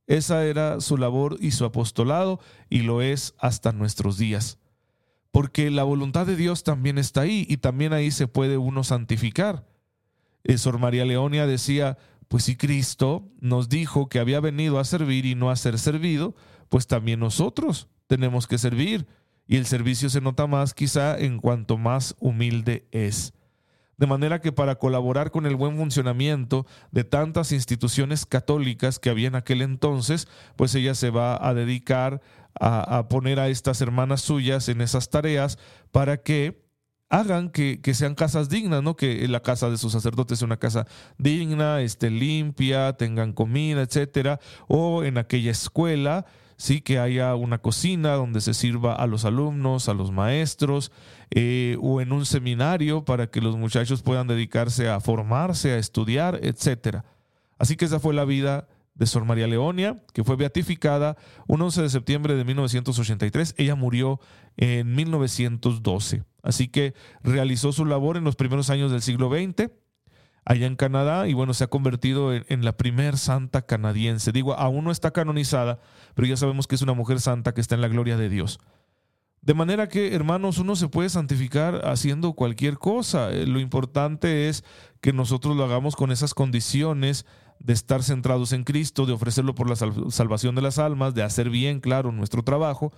Esa 0.08 0.46
era 0.46 0.80
su 0.80 0.96
labor 0.96 1.36
y 1.42 1.52
su 1.52 1.66
apostolado 1.66 2.40
y 2.70 2.84
lo 2.84 3.02
es 3.02 3.36
hasta 3.38 3.74
nuestros 3.74 4.18
días. 4.18 4.60
Porque 5.32 5.70
la 5.72 5.84
voluntad 5.84 6.26
de 6.26 6.38
Dios 6.38 6.64
también 6.64 6.98
está 6.98 7.22
ahí 7.22 7.46
y 7.50 7.58
también 7.58 7.92
ahí 7.92 8.12
se 8.12 8.28
puede 8.28 8.58
uno 8.58 8.86
santificar. 8.86 9.68
Eh, 10.46 10.58
Sor 10.58 10.80
María 10.80 11.04
Leonia 11.04 11.48
decía, 11.48 11.98
pues 12.30 12.46
si 12.46 12.56
Cristo 12.56 13.28
nos 13.42 13.68
dijo 13.68 14.08
que 14.08 14.20
había 14.20 14.40
venido 14.40 14.80
a 14.80 14.86
servir 14.86 15.26
y 15.26 15.36
no 15.36 15.52
a 15.52 15.58
ser 15.58 15.78
servido, 15.78 16.34
pues 16.70 16.88
también 16.88 17.20
nosotros 17.20 17.90
tenemos 18.08 18.48
que 18.48 18.58
servir. 18.58 19.06
Y 19.50 19.58
el 19.58 19.66
servicio 19.66 20.12
se 20.12 20.22
nota 20.22 20.46
más 20.46 20.76
quizá 20.76 21.18
en 21.18 21.40
cuanto 21.40 21.80
más 21.80 22.16
humilde 22.20 22.86
es. 22.92 23.34
De 23.98 24.06
manera 24.06 24.42
que 24.42 24.52
para 24.52 24.76
colaborar 24.76 25.32
con 25.32 25.48
el 25.48 25.56
buen 25.56 25.76
funcionamiento 25.76 26.68
de 26.92 27.04
tantas 27.04 27.52
instituciones 27.52 28.28
católicas 28.28 29.00
que 29.00 29.10
había 29.10 29.28
en 29.28 29.34
aquel 29.34 29.64
entonces, 29.64 30.28
pues 30.56 30.76
ella 30.76 30.94
se 30.94 31.10
va 31.10 31.36
a 31.36 31.56
dedicar 31.56 32.22
a, 32.60 33.08
poner 33.10 33.40
a 33.40 33.48
estas 33.48 33.82
hermanas 33.82 34.22
suyas 34.22 34.70
en 34.70 34.82
esas 34.82 35.10
tareas 35.10 35.58
para 35.92 36.18
que 36.18 36.64
hagan 37.10 37.50
que, 37.50 37.82
sean 37.96 38.14
casas 38.14 38.50
dignas, 38.50 38.84
¿no? 38.84 38.96
Que 38.96 39.28
la 39.28 39.42
casa 39.42 39.72
de 39.72 39.80
sus 39.80 39.94
sacerdotes 39.94 40.38
sea 40.38 40.46
una 40.46 40.58
casa 40.58 40.86
digna, 41.18 41.82
esté 41.82 42.12
limpia, 42.12 42.94
tengan 42.94 43.34
comida, 43.34 43.82
etcétera, 43.82 44.40
o 44.68 45.04
en 45.04 45.18
aquella 45.18 45.50
escuela 45.50 46.28
sí 46.60 46.82
que 46.82 47.00
haya 47.00 47.34
una 47.36 47.58
cocina 47.60 48.14
donde 48.16 48.42
se 48.42 48.54
sirva 48.54 48.94
a 48.94 49.08
los 49.08 49.24
alumnos, 49.24 49.88
a 49.88 49.94
los 49.94 50.12
maestros, 50.12 50.92
eh, 51.32 51.78
o 51.82 52.02
en 52.02 52.12
un 52.12 52.26
seminario 52.26 53.06
para 53.06 53.28
que 53.28 53.40
los 53.40 53.56
muchachos 53.56 54.04
puedan 54.04 54.28
dedicarse 54.28 54.90
a 54.90 55.00
formarse, 55.00 55.72
a 55.72 55.78
estudiar, 55.78 56.38
etc. 56.44 57.04
Así 57.58 57.78
que 57.78 57.86
esa 57.86 58.02
fue 58.02 58.14
la 58.14 58.26
vida 58.26 58.68
de 58.94 59.06
Sor 59.06 59.24
María 59.24 59.48
Leonia, 59.48 60.04
que 60.14 60.26
fue 60.26 60.36
beatificada 60.36 61.16
un 61.48 61.62
11 61.62 61.82
de 61.82 61.90
septiembre 61.90 62.36
de 62.36 62.44
1983. 62.44 63.56
Ella 63.58 63.76
murió 63.76 64.20
en 64.58 64.94
1912. 64.94 66.24
Así 66.44 66.68
que 66.68 66.94
realizó 67.24 67.72
su 67.72 67.86
labor 67.86 68.18
en 68.18 68.26
los 68.26 68.36
primeros 68.36 68.70
años 68.70 68.92
del 68.92 69.02
siglo 69.02 69.30
XX 69.30 69.72
allá 70.50 70.66
en 70.66 70.76
Canadá 70.76 71.28
y 71.28 71.34
bueno, 71.34 71.54
se 71.54 71.64
ha 71.64 71.68
convertido 71.68 72.34
en, 72.34 72.66
la 72.66 72.76
primer 72.76 73.20
santa 73.20 73.62
canadiense. 73.62 74.32
Digo, 74.32 74.56
aún 74.56 74.84
no 74.84 74.90
está 74.90 75.12
canonizada, 75.12 75.80
pero 76.16 76.28
ya 76.28 76.38
sabemos 76.38 76.66
que 76.66 76.74
es 76.74 76.82
una 76.82 76.96
mujer 76.96 77.22
santa 77.22 77.54
que 77.54 77.62
está 77.62 77.76
en 77.76 77.82
la 77.82 77.88
gloria 77.88 78.18
de 78.18 78.30
Dios. 78.30 78.60
De 79.44 79.54
manera 79.54 79.88
que, 79.88 80.16
hermanos, 80.16 80.58
uno 80.58 80.76
se 80.76 80.88
puede 80.88 81.10
santificar 81.10 81.88
haciendo 81.88 82.34
cualquier 82.34 82.80
cosa. 82.80 83.30
Eh, 83.30 83.46
lo 83.46 83.60
importante 83.60 84.50
es 84.50 84.64
que 85.02 85.14
nosotros 85.14 85.56
lo 85.56 85.64
hagamos 85.66 85.96
con 85.96 86.12
esas 86.12 86.34
condiciones 86.34 87.28
de 87.60 87.74
estar 87.74 88.02
centrados 88.02 88.52
en 88.52 88.64
Cristo, 88.64 89.06
de 89.06 89.14
ofrecerlo 89.14 89.54
por 89.54 89.70
la 89.70 89.76
salvación 89.76 90.56
de 90.56 90.64
las 90.64 90.80
almas, 90.80 91.14
de 91.14 91.22
hacer 91.22 91.52
bien, 91.52 91.80
claro, 91.80 92.12
nuestro 92.12 92.42
trabajo. 92.42 92.92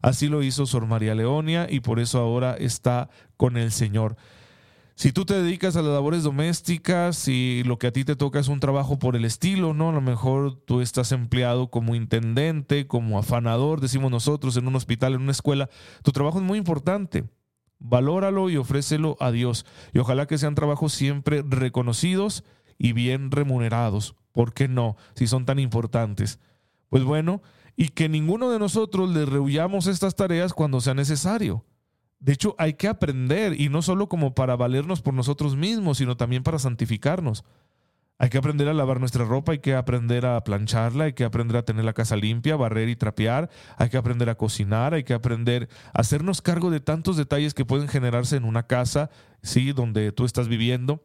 Así 0.00 0.28
lo 0.28 0.42
hizo 0.42 0.64
Sor 0.64 0.86
María 0.86 1.14
Leonia 1.14 1.66
y 1.68 1.80
por 1.80 2.00
eso 2.00 2.18
ahora 2.18 2.54
está 2.54 3.10
con 3.36 3.58
el 3.58 3.72
Señor. 3.72 4.16
Si 4.96 5.12
tú 5.12 5.24
te 5.24 5.34
dedicas 5.34 5.74
a 5.74 5.82
las 5.82 5.92
labores 5.92 6.22
domésticas 6.22 7.26
y 7.26 7.64
lo 7.64 7.78
que 7.78 7.88
a 7.88 7.92
ti 7.92 8.04
te 8.04 8.14
toca 8.14 8.38
es 8.38 8.46
un 8.46 8.60
trabajo 8.60 8.98
por 8.98 9.16
el 9.16 9.24
estilo, 9.24 9.74
¿no? 9.74 9.88
A 9.88 9.92
lo 9.92 10.00
mejor 10.00 10.54
tú 10.54 10.80
estás 10.80 11.10
empleado 11.10 11.68
como 11.68 11.96
intendente, 11.96 12.86
como 12.86 13.18
afanador, 13.18 13.80
decimos 13.80 14.12
nosotros, 14.12 14.56
en 14.56 14.68
un 14.68 14.76
hospital, 14.76 15.14
en 15.14 15.22
una 15.22 15.32
escuela. 15.32 15.68
Tu 16.04 16.12
trabajo 16.12 16.38
es 16.38 16.44
muy 16.44 16.58
importante. 16.58 17.24
Valóralo 17.80 18.50
y 18.50 18.56
ofrécelo 18.56 19.16
a 19.18 19.32
Dios. 19.32 19.66
Y 19.92 19.98
ojalá 19.98 20.26
que 20.26 20.38
sean 20.38 20.54
trabajos 20.54 20.92
siempre 20.92 21.42
reconocidos 21.44 22.44
y 22.78 22.92
bien 22.92 23.32
remunerados. 23.32 24.14
¿Por 24.30 24.54
qué 24.54 24.68
no? 24.68 24.96
Si 25.16 25.26
son 25.26 25.44
tan 25.44 25.58
importantes. 25.58 26.38
Pues 26.88 27.02
bueno, 27.02 27.42
y 27.76 27.88
que 27.88 28.08
ninguno 28.08 28.48
de 28.48 28.60
nosotros 28.60 29.10
le 29.10 29.26
rehuyamos 29.26 29.88
estas 29.88 30.14
tareas 30.14 30.54
cuando 30.54 30.80
sea 30.80 30.94
necesario. 30.94 31.64
De 32.24 32.32
hecho, 32.32 32.54
hay 32.56 32.72
que 32.72 32.88
aprender, 32.88 33.60
y 33.60 33.68
no 33.68 33.82
solo 33.82 34.08
como 34.08 34.34
para 34.34 34.56
valernos 34.56 35.02
por 35.02 35.12
nosotros 35.12 35.56
mismos, 35.56 35.98
sino 35.98 36.16
también 36.16 36.42
para 36.42 36.58
santificarnos. 36.58 37.44
Hay 38.16 38.30
que 38.30 38.38
aprender 38.38 38.66
a 38.66 38.72
lavar 38.72 38.98
nuestra 38.98 39.26
ropa, 39.26 39.52
hay 39.52 39.58
que 39.58 39.74
aprender 39.74 40.24
a 40.24 40.42
plancharla, 40.42 41.04
hay 41.04 41.12
que 41.12 41.24
aprender 41.24 41.58
a 41.58 41.66
tener 41.66 41.84
la 41.84 41.92
casa 41.92 42.16
limpia, 42.16 42.56
barrer 42.56 42.88
y 42.88 42.96
trapear, 42.96 43.50
hay 43.76 43.90
que 43.90 43.98
aprender 43.98 44.30
a 44.30 44.36
cocinar, 44.36 44.94
hay 44.94 45.04
que 45.04 45.12
aprender 45.12 45.68
a 45.92 46.00
hacernos 46.00 46.40
cargo 46.40 46.70
de 46.70 46.80
tantos 46.80 47.18
detalles 47.18 47.52
que 47.52 47.66
pueden 47.66 47.88
generarse 47.88 48.36
en 48.36 48.44
una 48.44 48.66
casa, 48.66 49.10
sí, 49.42 49.72
donde 49.72 50.10
tú 50.10 50.24
estás 50.24 50.48
viviendo, 50.48 51.02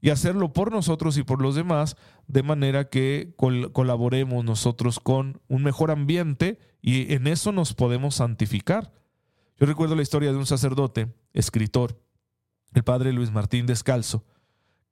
y 0.00 0.10
hacerlo 0.10 0.52
por 0.52 0.70
nosotros 0.70 1.18
y 1.18 1.24
por 1.24 1.42
los 1.42 1.56
demás, 1.56 1.96
de 2.28 2.44
manera 2.44 2.88
que 2.88 3.34
colaboremos 3.36 4.44
nosotros 4.44 5.00
con 5.00 5.40
un 5.48 5.64
mejor 5.64 5.90
ambiente 5.90 6.60
y 6.80 7.12
en 7.14 7.26
eso 7.26 7.50
nos 7.50 7.74
podemos 7.74 8.14
santificar. 8.14 8.92
Yo 9.58 9.66
recuerdo 9.66 9.94
la 9.94 10.02
historia 10.02 10.32
de 10.32 10.38
un 10.38 10.46
sacerdote, 10.46 11.14
escritor, 11.32 12.00
el 12.74 12.84
padre 12.84 13.12
Luis 13.12 13.30
Martín 13.30 13.66
Descalzo, 13.66 14.24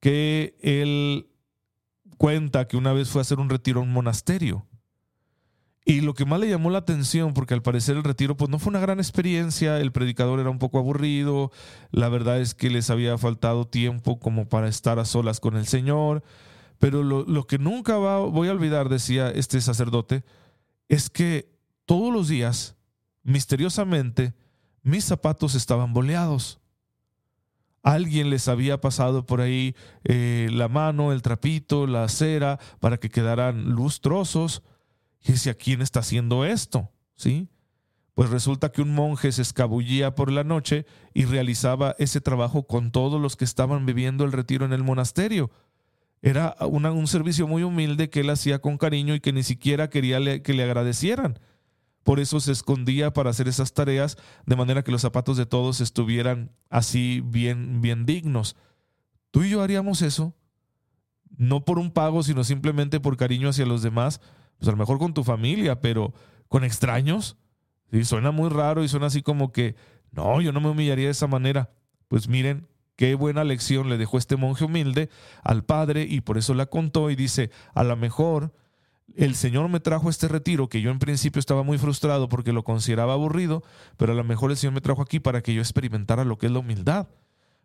que 0.00 0.56
él 0.60 1.30
cuenta 2.18 2.68
que 2.68 2.76
una 2.76 2.92
vez 2.92 3.08
fue 3.08 3.20
a 3.20 3.22
hacer 3.22 3.38
un 3.38 3.50
retiro 3.50 3.80
a 3.80 3.82
un 3.82 3.92
monasterio. 3.92 4.66
Y 5.84 6.02
lo 6.02 6.14
que 6.14 6.26
más 6.26 6.38
le 6.38 6.48
llamó 6.48 6.70
la 6.70 6.78
atención, 6.78 7.32
porque 7.32 7.54
al 7.54 7.62
parecer 7.62 7.96
el 7.96 8.04
retiro 8.04 8.36
pues 8.36 8.50
no 8.50 8.58
fue 8.58 8.70
una 8.70 8.80
gran 8.80 8.98
experiencia, 8.98 9.80
el 9.80 9.92
predicador 9.92 10.38
era 10.38 10.50
un 10.50 10.58
poco 10.58 10.78
aburrido, 10.78 11.50
la 11.90 12.08
verdad 12.08 12.40
es 12.40 12.54
que 12.54 12.70
les 12.70 12.90
había 12.90 13.16
faltado 13.16 13.66
tiempo 13.66 14.20
como 14.20 14.48
para 14.48 14.68
estar 14.68 14.98
a 14.98 15.06
solas 15.06 15.40
con 15.40 15.56
el 15.56 15.66
Señor, 15.66 16.22
pero 16.78 17.02
lo, 17.02 17.46
que 17.46 17.58
nunca 17.58 17.96
voy 17.96 18.48
a 18.48 18.52
olvidar, 18.52 18.88
decía 18.88 19.30
este 19.30 19.60
sacerdote, 19.60 20.24
es 20.88 21.10
que 21.10 21.50
todos 21.86 22.12
los 22.12 22.28
días, 22.28 22.76
misteriosamente, 23.22 24.34
mis 24.82 25.04
zapatos 25.04 25.54
estaban 25.54 25.92
boleados. 25.92 26.60
Alguien 27.82 28.28
les 28.28 28.48
había 28.48 28.80
pasado 28.80 29.24
por 29.24 29.40
ahí 29.40 29.74
eh, 30.04 30.48
la 30.52 30.68
mano, 30.68 31.12
el 31.12 31.22
trapito, 31.22 31.86
la 31.86 32.08
cera, 32.08 32.58
para 32.78 32.98
que 32.98 33.08
quedaran 33.08 33.70
lustrosos. 33.70 34.62
Y 35.22 35.32
decía, 35.32 35.54
¿quién 35.54 35.80
está 35.80 36.00
haciendo 36.00 36.44
esto? 36.44 36.90
¿Sí? 37.14 37.48
Pues 38.14 38.28
resulta 38.28 38.70
que 38.70 38.82
un 38.82 38.94
monje 38.94 39.32
se 39.32 39.42
escabullía 39.42 40.14
por 40.14 40.30
la 40.30 40.44
noche 40.44 40.84
y 41.14 41.24
realizaba 41.24 41.94
ese 41.98 42.20
trabajo 42.20 42.66
con 42.66 42.90
todos 42.90 43.20
los 43.20 43.36
que 43.36 43.46
estaban 43.46 43.86
viviendo 43.86 44.24
el 44.24 44.32
retiro 44.32 44.66
en 44.66 44.74
el 44.74 44.82
monasterio. 44.82 45.50
Era 46.20 46.54
un 46.60 47.06
servicio 47.06 47.46
muy 47.46 47.62
humilde 47.62 48.10
que 48.10 48.20
él 48.20 48.28
hacía 48.28 48.58
con 48.58 48.76
cariño 48.76 49.14
y 49.14 49.20
que 49.20 49.32
ni 49.32 49.42
siquiera 49.42 49.88
quería 49.88 50.42
que 50.42 50.52
le 50.52 50.64
agradecieran. 50.64 51.38
Por 52.02 52.20
eso 52.20 52.40
se 52.40 52.52
escondía 52.52 53.12
para 53.12 53.30
hacer 53.30 53.48
esas 53.48 53.74
tareas 53.74 54.16
de 54.46 54.56
manera 54.56 54.82
que 54.82 54.92
los 54.92 55.02
zapatos 55.02 55.36
de 55.36 55.46
todos 55.46 55.80
estuvieran 55.80 56.52
así 56.70 57.22
bien, 57.24 57.80
bien 57.82 58.06
dignos. 58.06 58.56
¿Tú 59.30 59.42
y 59.42 59.50
yo 59.50 59.62
haríamos 59.62 60.02
eso? 60.02 60.34
No 61.36 61.64
por 61.64 61.78
un 61.78 61.90
pago, 61.90 62.22
sino 62.22 62.42
simplemente 62.44 63.00
por 63.00 63.16
cariño 63.16 63.50
hacia 63.50 63.66
los 63.66 63.82
demás. 63.82 64.20
Pues 64.58 64.68
a 64.68 64.72
lo 64.72 64.78
mejor 64.78 64.98
con 64.98 65.14
tu 65.14 65.24
familia, 65.24 65.80
pero 65.80 66.14
con 66.48 66.64
extraños. 66.64 67.36
¿Sí? 67.90 68.04
Suena 68.04 68.30
muy 68.30 68.48
raro 68.48 68.82
y 68.82 68.88
suena 68.88 69.06
así 69.06 69.22
como 69.22 69.52
que, 69.52 69.76
no, 70.10 70.40
yo 70.40 70.52
no 70.52 70.60
me 70.60 70.70
humillaría 70.70 71.06
de 71.06 71.12
esa 71.12 71.26
manera. 71.26 71.70
Pues 72.08 72.28
miren, 72.28 72.68
Qué 73.00 73.14
buena 73.14 73.44
lección 73.44 73.88
le 73.88 73.96
dejó 73.96 74.18
este 74.18 74.36
monje 74.36 74.66
humilde 74.66 75.08
al 75.42 75.64
padre 75.64 76.02
y 76.06 76.20
por 76.20 76.36
eso 76.36 76.52
la 76.52 76.66
contó 76.66 77.08
y 77.08 77.16
dice, 77.16 77.50
a 77.72 77.82
lo 77.82 77.96
mejor 77.96 78.52
el 79.16 79.34
Señor 79.34 79.68
me 79.68 79.80
trajo 79.80 80.10
este 80.10 80.28
retiro 80.28 80.68
que 80.68 80.80
yo 80.80 80.90
en 80.90 80.98
principio 80.98 81.40
estaba 81.40 81.62
muy 81.62 81.78
frustrado 81.78 82.28
porque 82.28 82.52
lo 82.52 82.64
consideraba 82.64 83.14
aburrido, 83.14 83.62
pero 83.96 84.12
a 84.12 84.14
lo 84.14 84.24
mejor 84.24 84.50
el 84.50 84.56
Señor 84.56 84.74
me 84.74 84.80
trajo 84.80 85.02
aquí 85.02 85.20
para 85.20 85.42
que 85.42 85.54
yo 85.54 85.60
experimentara 85.60 86.24
lo 86.24 86.38
que 86.38 86.46
es 86.46 86.52
la 86.52 86.60
humildad, 86.60 87.08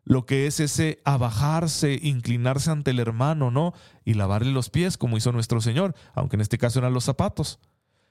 lo 0.04 0.26
que 0.26 0.48
es 0.48 0.60
ese 0.60 1.00
abajarse, 1.04 2.00
inclinarse 2.02 2.72
ante 2.72 2.92
el 2.92 3.00
hermano, 3.00 3.52
¿no? 3.52 3.74
Y 4.04 4.14
lavarle 4.14 4.52
los 4.52 4.70
pies 4.70 4.98
como 4.98 5.18
hizo 5.18 5.32
nuestro 5.32 5.62
Señor, 5.62 5.96
aunque 6.14 6.36
en 6.36 6.42
este 6.42 6.58
caso 6.58 6.80
eran 6.80 6.94
los 6.94 7.04
zapatos. 7.04 7.60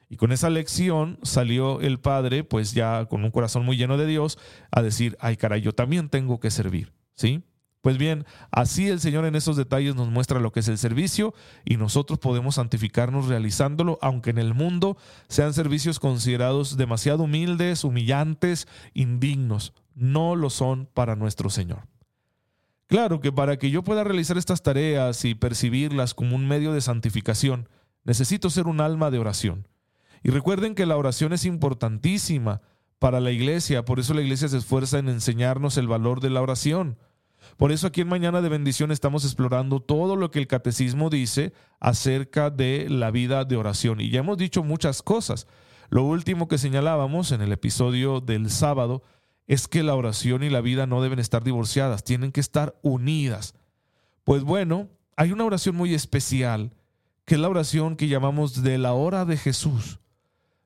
Y 0.08 0.16
con 0.16 0.32
esa 0.32 0.50
lección 0.50 1.18
salió 1.22 1.80
el 1.80 1.98
padre, 1.98 2.44
pues 2.44 2.72
ya 2.72 3.06
con 3.06 3.24
un 3.24 3.30
corazón 3.30 3.64
muy 3.64 3.76
lleno 3.76 3.96
de 3.96 4.06
Dios, 4.06 4.38
a 4.70 4.82
decir, 4.82 5.16
ay 5.20 5.36
caray, 5.36 5.60
yo 5.60 5.72
también 5.72 6.08
tengo 6.08 6.40
que 6.40 6.50
servir. 6.50 6.92
¿Sí? 7.14 7.44
Pues 7.84 7.98
bien, 7.98 8.24
así 8.50 8.88
el 8.88 8.98
Señor 8.98 9.26
en 9.26 9.34
esos 9.34 9.58
detalles 9.58 9.94
nos 9.94 10.08
muestra 10.08 10.40
lo 10.40 10.52
que 10.52 10.60
es 10.60 10.68
el 10.68 10.78
servicio 10.78 11.34
y 11.66 11.76
nosotros 11.76 12.18
podemos 12.18 12.54
santificarnos 12.54 13.28
realizándolo, 13.28 13.98
aunque 14.00 14.30
en 14.30 14.38
el 14.38 14.54
mundo 14.54 14.96
sean 15.28 15.52
servicios 15.52 16.00
considerados 16.00 16.78
demasiado 16.78 17.24
humildes, 17.24 17.84
humillantes, 17.84 18.68
indignos. 18.94 19.74
No 19.94 20.34
lo 20.34 20.48
son 20.48 20.88
para 20.94 21.14
nuestro 21.14 21.50
Señor. 21.50 21.86
Claro 22.86 23.20
que 23.20 23.32
para 23.32 23.58
que 23.58 23.70
yo 23.70 23.84
pueda 23.84 24.02
realizar 24.02 24.38
estas 24.38 24.62
tareas 24.62 25.22
y 25.26 25.34
percibirlas 25.34 26.14
como 26.14 26.36
un 26.36 26.48
medio 26.48 26.72
de 26.72 26.80
santificación, 26.80 27.68
necesito 28.02 28.48
ser 28.48 28.66
un 28.66 28.80
alma 28.80 29.10
de 29.10 29.18
oración. 29.18 29.68
Y 30.22 30.30
recuerden 30.30 30.74
que 30.74 30.86
la 30.86 30.96
oración 30.96 31.34
es 31.34 31.44
importantísima 31.44 32.62
para 32.98 33.20
la 33.20 33.30
iglesia. 33.30 33.84
Por 33.84 34.00
eso 34.00 34.14
la 34.14 34.22
iglesia 34.22 34.48
se 34.48 34.56
esfuerza 34.56 34.98
en 34.98 35.10
enseñarnos 35.10 35.76
el 35.76 35.86
valor 35.86 36.22
de 36.22 36.30
la 36.30 36.40
oración. 36.40 36.96
Por 37.56 37.72
eso 37.72 37.86
aquí 37.86 38.00
en 38.00 38.08
Mañana 38.08 38.40
de 38.42 38.48
Bendición 38.48 38.90
estamos 38.90 39.24
explorando 39.24 39.80
todo 39.80 40.16
lo 40.16 40.30
que 40.30 40.38
el 40.38 40.46
catecismo 40.46 41.10
dice 41.10 41.52
acerca 41.80 42.50
de 42.50 42.88
la 42.88 43.10
vida 43.10 43.44
de 43.44 43.56
oración. 43.56 44.00
Y 44.00 44.10
ya 44.10 44.20
hemos 44.20 44.38
dicho 44.38 44.62
muchas 44.62 45.02
cosas. 45.02 45.46
Lo 45.90 46.04
último 46.04 46.48
que 46.48 46.58
señalábamos 46.58 47.32
en 47.32 47.42
el 47.42 47.52
episodio 47.52 48.20
del 48.20 48.50
sábado 48.50 49.02
es 49.46 49.68
que 49.68 49.82
la 49.82 49.94
oración 49.94 50.42
y 50.42 50.50
la 50.50 50.60
vida 50.60 50.86
no 50.86 51.02
deben 51.02 51.18
estar 51.18 51.44
divorciadas, 51.44 52.04
tienen 52.04 52.32
que 52.32 52.40
estar 52.40 52.74
unidas. 52.82 53.54
Pues 54.24 54.42
bueno, 54.42 54.88
hay 55.16 55.32
una 55.32 55.44
oración 55.44 55.76
muy 55.76 55.94
especial, 55.94 56.72
que 57.24 57.34
es 57.34 57.40
la 57.40 57.48
oración 57.48 57.96
que 57.96 58.08
llamamos 58.08 58.62
de 58.62 58.78
la 58.78 58.94
hora 58.94 59.24
de 59.24 59.36
Jesús. 59.36 60.00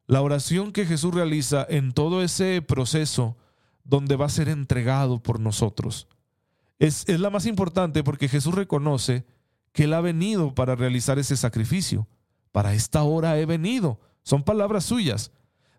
La 0.07 0.23
oración 0.23 0.73
que 0.73 0.87
Jesús 0.87 1.13
realiza 1.13 1.67
en 1.69 1.93
todo 1.93 2.23
ese 2.23 2.63
proceso 2.63 3.37
donde 3.85 4.17
va 4.17 4.27
a 4.27 4.31
ser 4.31 4.49
entregado 4.49 5.23
por 5.23 5.41
nosotros. 5.41 6.09
Es, 6.79 7.09
es, 7.09 7.21
la 7.21 7.31
más 7.31 7.47
importante 7.47 8.05
porque 8.05 8.29
Jesús 8.29 8.55
reconoce 8.55 9.27
que 9.73 9.85
Él 9.85 9.95
ha 9.95 10.01
venido 10.01 10.55
para 10.55 10.77
realizar 10.77 11.19
ese 11.19 11.37
sacrificio. 11.37 12.09
Para 12.53 12.75
esta 12.75 13.03
hora 13.03 13.39
he 13.39 13.47
venido. 13.47 14.01
Son 14.23 14.43
palabras 14.43 14.85
suyas. 14.85 15.33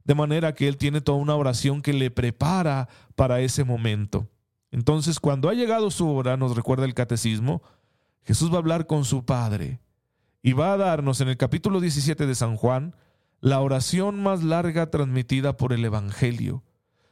De 0.03 0.15
manera 0.15 0.55
que 0.55 0.67
Él 0.67 0.77
tiene 0.77 1.01
toda 1.01 1.17
una 1.17 1.35
oración 1.35 1.81
que 1.81 1.93
le 1.93 2.11
prepara 2.11 2.89
para 3.15 3.41
ese 3.41 3.63
momento. 3.63 4.27
Entonces, 4.71 5.19
cuando 5.19 5.49
ha 5.49 5.53
llegado 5.53 5.91
su 5.91 6.09
hora, 6.09 6.37
nos 6.37 6.55
recuerda 6.55 6.85
el 6.85 6.93
catecismo, 6.93 7.61
Jesús 8.23 8.51
va 8.51 8.55
a 8.55 8.59
hablar 8.59 8.87
con 8.87 9.05
su 9.05 9.25
Padre 9.25 9.79
y 10.41 10.53
va 10.53 10.73
a 10.73 10.77
darnos 10.77 11.21
en 11.21 11.29
el 11.29 11.37
capítulo 11.37 11.79
17 11.79 12.25
de 12.25 12.35
San 12.35 12.55
Juan 12.55 12.95
la 13.41 13.61
oración 13.61 14.21
más 14.21 14.43
larga 14.43 14.89
transmitida 14.89 15.57
por 15.57 15.73
el 15.73 15.83
Evangelio, 15.85 16.63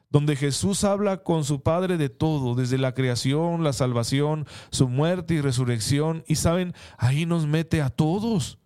donde 0.09 0.35
Jesús 0.35 0.83
habla 0.83 1.23
con 1.23 1.43
su 1.43 1.61
Padre 1.61 1.97
de 1.97 2.09
todo, 2.09 2.55
desde 2.55 2.77
la 2.77 2.93
creación, 2.93 3.63
la 3.63 3.73
salvación, 3.73 4.45
su 4.71 4.87
muerte 4.87 5.33
y 5.33 5.41
resurrección, 5.41 6.23
y 6.27 6.35
saben, 6.35 6.73
ahí 6.97 7.25
nos 7.25 7.45
mete 7.45 7.81
a 7.81 7.89
todos, 7.89 8.59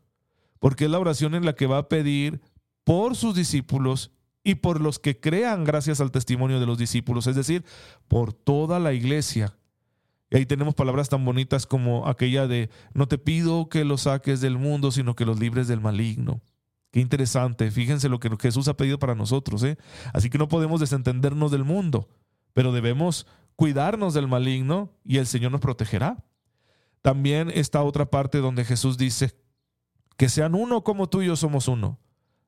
porque 0.60 0.86
es 0.86 0.92
la 0.92 1.00
oración 1.00 1.36
en 1.36 1.46
la 1.46 1.54
que 1.54 1.68
va 1.68 1.80
a 1.80 1.90
pedir 1.90 2.42
por 2.84 3.16
sus 3.16 3.36
discípulos 3.36 4.12
y 4.44 4.56
por 4.56 4.82
los 4.82 5.00
que 5.00 5.20
crean 5.20 5.64
gracias 5.64 6.02
al 6.02 6.12
testimonio 6.12 6.60
de 6.60 6.66
los 6.66 6.78
discípulos, 6.78 7.28
es 7.28 7.36
decir, 7.36 7.64
por 8.08 8.34
toda 8.34 8.80
la 8.80 8.94
iglesia. 8.94 9.56
Y 10.30 10.38
ahí 10.38 10.46
tenemos 10.46 10.76
palabras 10.76 11.10
tan 11.10 11.26
bonitas 11.26 11.66
como 11.66 12.08
aquella 12.08 12.48
de, 12.48 12.70
no 12.94 13.08
te 13.08 13.18
pido 13.18 13.68
que 13.68 13.84
los 13.84 14.02
saques 14.04 14.40
del 14.42 14.58
mundo, 14.58 14.92
sino 14.92 15.16
que 15.16 15.26
los 15.26 15.40
libres 15.40 15.68
del 15.68 15.82
maligno. 15.82 16.42
Qué 16.92 17.00
interesante. 17.00 17.72
Fíjense 17.72 18.10
lo 18.10 18.20
que 18.20 18.30
Jesús 18.40 18.68
ha 18.68 18.76
pedido 18.76 19.00
para 19.00 19.16
nosotros. 19.16 19.64
¿eh? 19.64 19.78
Así 20.14 20.30
que 20.30 20.38
no 20.38 20.48
podemos 20.48 20.80
desentendernos 20.82 21.52
del 21.52 21.64
mundo, 21.64 22.10
pero 22.54 22.74
debemos 22.74 23.26
cuidarnos 23.56 24.14
del 24.14 24.28
maligno 24.28 24.92
y 25.06 25.18
el 25.18 25.26
Señor 25.26 25.52
nos 25.52 25.62
protegerá. 25.62 26.24
También 27.02 27.50
está 27.54 27.82
otra 27.84 28.06
parte 28.12 28.40
donde 28.40 28.66
Jesús 28.66 28.98
dice 28.98 29.34
que 30.18 30.30
sean 30.30 30.54
uno 30.54 30.84
como 30.84 31.08
tú 31.10 31.22
y 31.22 31.28
yo 31.28 31.36
somos 31.36 31.68
uno. 31.68 31.98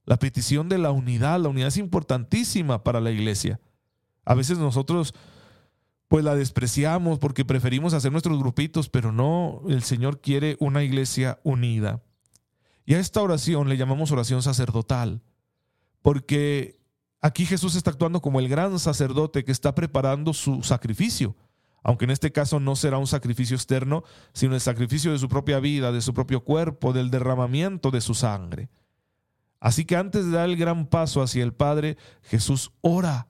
La 0.05 0.17
petición 0.17 0.67
de 0.67 0.77
la 0.77 0.91
unidad, 0.91 1.39
la 1.39 1.49
unidad 1.49 1.69
es 1.69 1.77
importantísima 1.77 2.83
para 2.83 2.99
la 2.99 3.11
iglesia. 3.11 3.61
A 4.25 4.35
veces 4.35 4.57
nosotros 4.57 5.13
pues 6.09 6.23
la 6.23 6.35
despreciamos 6.35 7.17
porque 7.17 7.45
preferimos 7.45 7.93
hacer 7.93 8.11
nuestros 8.11 8.37
grupitos, 8.37 8.89
pero 8.89 9.11
no, 9.11 9.63
el 9.69 9.81
Señor 9.81 10.19
quiere 10.21 10.57
una 10.59 10.83
iglesia 10.83 11.39
unida. 11.43 12.03
Y 12.85 12.95
a 12.95 12.99
esta 12.99 13.21
oración 13.21 13.69
le 13.69 13.77
llamamos 13.77 14.11
oración 14.11 14.41
sacerdotal, 14.41 15.21
porque 16.01 16.79
aquí 17.21 17.45
Jesús 17.45 17.75
está 17.75 17.91
actuando 17.91 18.21
como 18.21 18.39
el 18.39 18.49
gran 18.49 18.77
sacerdote 18.79 19.43
que 19.43 19.51
está 19.51 19.73
preparando 19.73 20.33
su 20.33 20.63
sacrificio, 20.63 21.35
aunque 21.83 22.05
en 22.05 22.11
este 22.11 22.31
caso 22.31 22.59
no 22.59 22.75
será 22.75 22.97
un 22.97 23.07
sacrificio 23.07 23.55
externo, 23.55 24.03
sino 24.33 24.55
el 24.55 24.61
sacrificio 24.61 25.11
de 25.11 25.19
su 25.19 25.29
propia 25.29 25.59
vida, 25.59 25.91
de 25.91 26.01
su 26.01 26.13
propio 26.13 26.43
cuerpo, 26.43 26.93
del 26.93 27.09
derramamiento 27.09 27.91
de 27.91 28.01
su 28.01 28.13
sangre. 28.13 28.69
Así 29.59 29.85
que 29.85 29.95
antes 29.95 30.25
de 30.25 30.31
dar 30.31 30.49
el 30.49 30.57
gran 30.57 30.87
paso 30.87 31.21
hacia 31.21 31.43
el 31.43 31.53
Padre, 31.53 31.97
Jesús 32.23 32.71
ora 32.81 33.29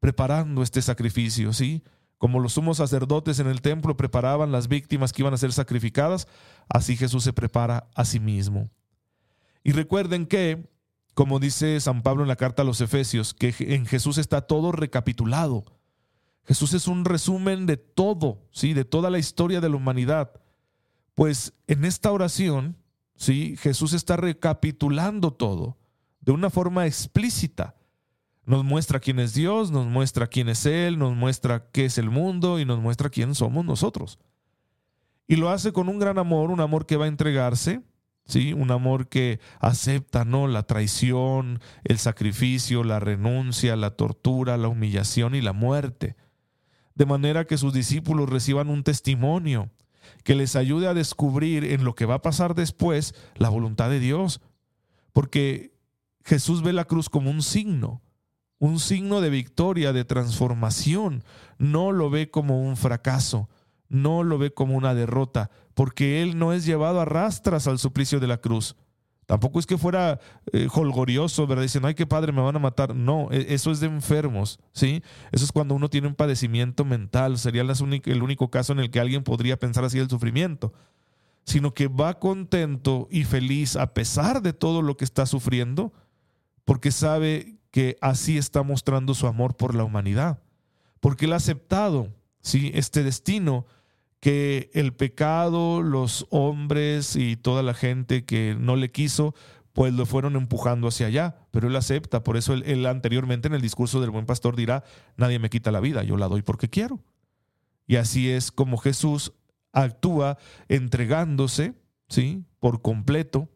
preparando 0.00 0.62
este 0.62 0.80
sacrificio, 0.80 1.52
¿sí? 1.52 1.82
Como 2.16 2.40
los 2.40 2.54
sumos 2.54 2.78
sacerdotes 2.78 3.38
en 3.38 3.48
el 3.48 3.60
templo 3.60 3.96
preparaban 3.96 4.52
las 4.52 4.68
víctimas 4.68 5.12
que 5.12 5.22
iban 5.22 5.34
a 5.34 5.38
ser 5.38 5.52
sacrificadas, 5.52 6.26
así 6.70 6.96
Jesús 6.96 7.24
se 7.24 7.34
prepara 7.34 7.88
a 7.94 8.06
sí 8.06 8.18
mismo. 8.20 8.70
Y 9.64 9.72
recuerden 9.72 10.26
que, 10.26 10.68
como 11.14 11.40
dice 11.40 11.80
San 11.80 12.02
Pablo 12.02 12.22
en 12.22 12.28
la 12.28 12.36
carta 12.36 12.62
a 12.62 12.64
los 12.66 12.82
Efesios, 12.82 13.32
que 13.32 13.54
en 13.58 13.86
Jesús 13.86 14.18
está 14.18 14.42
todo 14.42 14.70
recapitulado. 14.70 15.64
Jesús 16.44 16.74
es 16.74 16.86
un 16.86 17.06
resumen 17.06 17.64
de 17.64 17.78
todo, 17.78 18.46
¿sí? 18.52 18.74
de 18.74 18.84
toda 18.84 19.08
la 19.08 19.18
historia 19.18 19.62
de 19.62 19.70
la 19.70 19.76
humanidad. 19.76 20.30
Pues 21.14 21.54
en 21.66 21.86
esta 21.86 22.12
oración, 22.12 22.76
¿sí? 23.16 23.56
Jesús 23.56 23.94
está 23.94 24.16
recapitulando 24.16 25.32
todo 25.32 25.78
de 26.20 26.32
una 26.32 26.50
forma 26.50 26.86
explícita. 26.86 27.74
Nos 28.44 28.62
muestra 28.62 29.00
quién 29.00 29.18
es 29.20 29.32
Dios, 29.32 29.70
nos 29.70 29.86
muestra 29.86 30.26
quién 30.26 30.50
es 30.50 30.66
Él, 30.66 30.98
nos 30.98 31.14
muestra 31.14 31.70
qué 31.70 31.86
es 31.86 31.96
el 31.96 32.10
mundo 32.10 32.58
y 32.58 32.66
nos 32.66 32.80
muestra 32.80 33.08
quién 33.08 33.34
somos 33.34 33.64
nosotros. 33.64 34.18
Y 35.26 35.36
lo 35.36 35.48
hace 35.48 35.72
con 35.72 35.88
un 35.88 35.98
gran 35.98 36.18
amor, 36.18 36.50
un 36.50 36.60
amor 36.60 36.84
que 36.84 36.98
va 36.98 37.06
a 37.06 37.08
entregarse 37.08 37.80
¿sí? 38.26 38.52
Un 38.52 38.70
amor 38.70 39.08
que 39.08 39.40
acepta, 39.60 40.24
¿no? 40.24 40.48
La 40.48 40.64
traición, 40.64 41.60
el 41.84 41.98
sacrificio, 41.98 42.84
la 42.84 43.00
renuncia, 43.00 43.76
la 43.76 43.90
tortura, 43.90 44.56
la 44.56 44.68
humillación 44.68 45.34
y 45.34 45.40
la 45.40 45.52
muerte. 45.52 46.16
De 46.94 47.06
manera 47.06 47.46
que 47.46 47.58
sus 47.58 47.72
discípulos 47.72 48.28
reciban 48.28 48.68
un 48.68 48.84
testimonio 48.84 49.70
que 50.22 50.34
les 50.34 50.56
ayude 50.56 50.86
a 50.86 50.94
descubrir 50.94 51.64
en 51.64 51.84
lo 51.84 51.94
que 51.94 52.06
va 52.06 52.14
a 52.14 52.22
pasar 52.22 52.54
después 52.54 53.14
la 53.36 53.48
voluntad 53.48 53.90
de 53.90 54.00
Dios. 54.00 54.40
Porque 55.12 55.74
Jesús 56.24 56.62
ve 56.62 56.72
la 56.72 56.84
cruz 56.84 57.08
como 57.08 57.30
un 57.30 57.42
signo, 57.42 58.02
un 58.58 58.80
signo 58.80 59.20
de 59.20 59.30
victoria, 59.30 59.92
de 59.92 60.04
transformación. 60.04 61.24
No 61.58 61.92
lo 61.92 62.10
ve 62.10 62.30
como 62.30 62.62
un 62.62 62.76
fracaso, 62.76 63.48
no 63.88 64.22
lo 64.22 64.38
ve 64.38 64.52
como 64.52 64.76
una 64.76 64.94
derrota, 64.94 65.50
porque 65.74 66.22
Él 66.22 66.38
no 66.38 66.52
es 66.52 66.64
llevado 66.64 67.00
a 67.00 67.04
rastras 67.04 67.66
al 67.66 67.78
suplicio 67.78 68.20
de 68.20 68.28
la 68.28 68.38
cruz. 68.38 68.76
Tampoco 69.26 69.58
es 69.58 69.66
que 69.66 69.78
fuera 69.78 70.20
eh, 70.52 70.68
holgorioso, 70.72 71.46
¿verdad? 71.46 71.62
Diciendo, 71.62 71.88
ay, 71.88 71.94
qué 71.94 72.06
padre, 72.06 72.32
me 72.32 72.42
van 72.42 72.56
a 72.56 72.58
matar. 72.58 72.94
No, 72.94 73.28
e, 73.30 73.54
eso 73.54 73.70
es 73.70 73.80
de 73.80 73.86
enfermos, 73.86 74.60
¿sí? 74.72 75.02
Eso 75.32 75.44
es 75.44 75.52
cuando 75.52 75.74
uno 75.74 75.88
tiene 75.88 76.08
un 76.08 76.14
padecimiento 76.14 76.84
mental. 76.84 77.38
Sería 77.38 77.62
el 77.62 78.22
único 78.22 78.50
caso 78.50 78.72
en 78.72 78.80
el 78.80 78.90
que 78.90 79.00
alguien 79.00 79.24
podría 79.24 79.58
pensar 79.58 79.84
así 79.84 79.98
el 79.98 80.10
sufrimiento. 80.10 80.74
Sino 81.44 81.72
que 81.72 81.88
va 81.88 82.18
contento 82.18 83.08
y 83.10 83.24
feliz 83.24 83.76
a 83.76 83.94
pesar 83.94 84.42
de 84.42 84.52
todo 84.52 84.82
lo 84.82 84.96
que 84.96 85.04
está 85.04 85.26
sufriendo, 85.26 85.92
porque 86.64 86.90
sabe 86.90 87.56
que 87.70 87.96
así 88.00 88.38
está 88.38 88.62
mostrando 88.62 89.14
su 89.14 89.26
amor 89.26 89.56
por 89.56 89.74
la 89.74 89.84
humanidad. 89.84 90.38
Porque 91.00 91.24
él 91.24 91.32
ha 91.32 91.36
aceptado, 91.36 92.08
¿sí? 92.40 92.70
Este 92.74 93.02
destino 93.02 93.66
que 94.24 94.70
el 94.72 94.94
pecado, 94.94 95.82
los 95.82 96.26
hombres 96.30 97.14
y 97.14 97.36
toda 97.36 97.62
la 97.62 97.74
gente 97.74 98.24
que 98.24 98.56
no 98.58 98.74
le 98.74 98.90
quiso, 98.90 99.34
pues 99.74 99.92
lo 99.92 100.06
fueron 100.06 100.34
empujando 100.34 100.88
hacia 100.88 101.08
allá, 101.08 101.36
pero 101.50 101.68
él 101.68 101.76
acepta, 101.76 102.24
por 102.24 102.38
eso 102.38 102.54
él, 102.54 102.86
anteriormente 102.86 103.48
en 103.48 103.54
el 103.54 103.60
discurso 103.60 104.00
del 104.00 104.08
buen 104.08 104.24
pastor 104.24 104.56
dirá, 104.56 104.82
nadie 105.18 105.38
me 105.38 105.50
quita 105.50 105.70
la 105.70 105.80
vida, 105.80 106.04
yo 106.04 106.16
la 106.16 106.28
doy 106.28 106.40
porque 106.40 106.70
quiero. 106.70 107.02
Y 107.86 107.96
así 107.96 108.30
es 108.30 108.50
como 108.50 108.78
Jesús 108.78 109.34
actúa 109.72 110.38
entregándose, 110.68 111.74
¿sí? 112.08 112.46
Por 112.60 112.80
completo, 112.80 113.50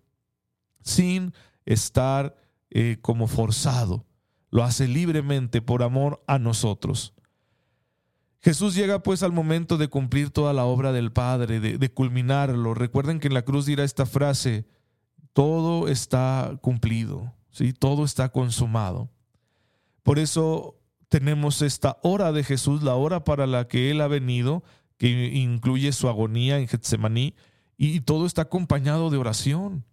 sin 0.82 1.32
estar 1.64 2.36
eh, 2.68 2.98
como 3.00 3.26
forzado. 3.26 4.04
Lo 4.50 4.64
hace 4.64 4.86
libremente 4.86 5.62
por 5.62 5.82
amor 5.82 6.22
a 6.26 6.38
nosotros. 6.38 7.14
Jesús 8.40 8.74
llega 8.74 9.02
pues 9.02 9.22
al 9.22 9.32
momento 9.32 9.78
de 9.78 9.88
cumplir 9.88 10.30
toda 10.30 10.52
la 10.52 10.64
obra 10.64 10.92
del 10.92 11.12
Padre, 11.12 11.60
de, 11.60 11.92
culminarlo. 11.92 12.74
Recuerden 12.74 13.18
que 13.18 13.26
en 13.26 13.34
la 13.34 13.42
cruz 13.42 13.66
dirá 13.66 13.84
esta 13.84 14.06
frase, 14.06 14.66
todo 15.32 15.88
está 15.88 16.56
cumplido, 16.60 17.34
¿sí? 17.50 17.72
todo 17.72 18.04
está 18.04 18.28
consumado. 18.28 19.10
Por 20.02 20.18
eso 20.18 20.76
tenemos 21.08 21.62
esta 21.62 21.98
hora 22.02 22.32
de 22.32 22.44
Jesús, 22.44 22.82
la 22.82 22.94
hora 22.94 23.24
para 23.24 23.46
la 23.46 23.66
que 23.66 23.90
Él 23.90 24.00
ha 24.00 24.08
venido, 24.08 24.62
que 24.98 25.08
incluye 25.34 25.92
su 25.92 26.08
agonía 26.08 26.58
en 26.58 26.68
Getsemaní, 26.68 27.34
y 27.76 28.00
todo 28.00 28.26
está 28.26 28.42
acompañado 28.42 29.10
de 29.10 29.18
oración. 29.18 29.84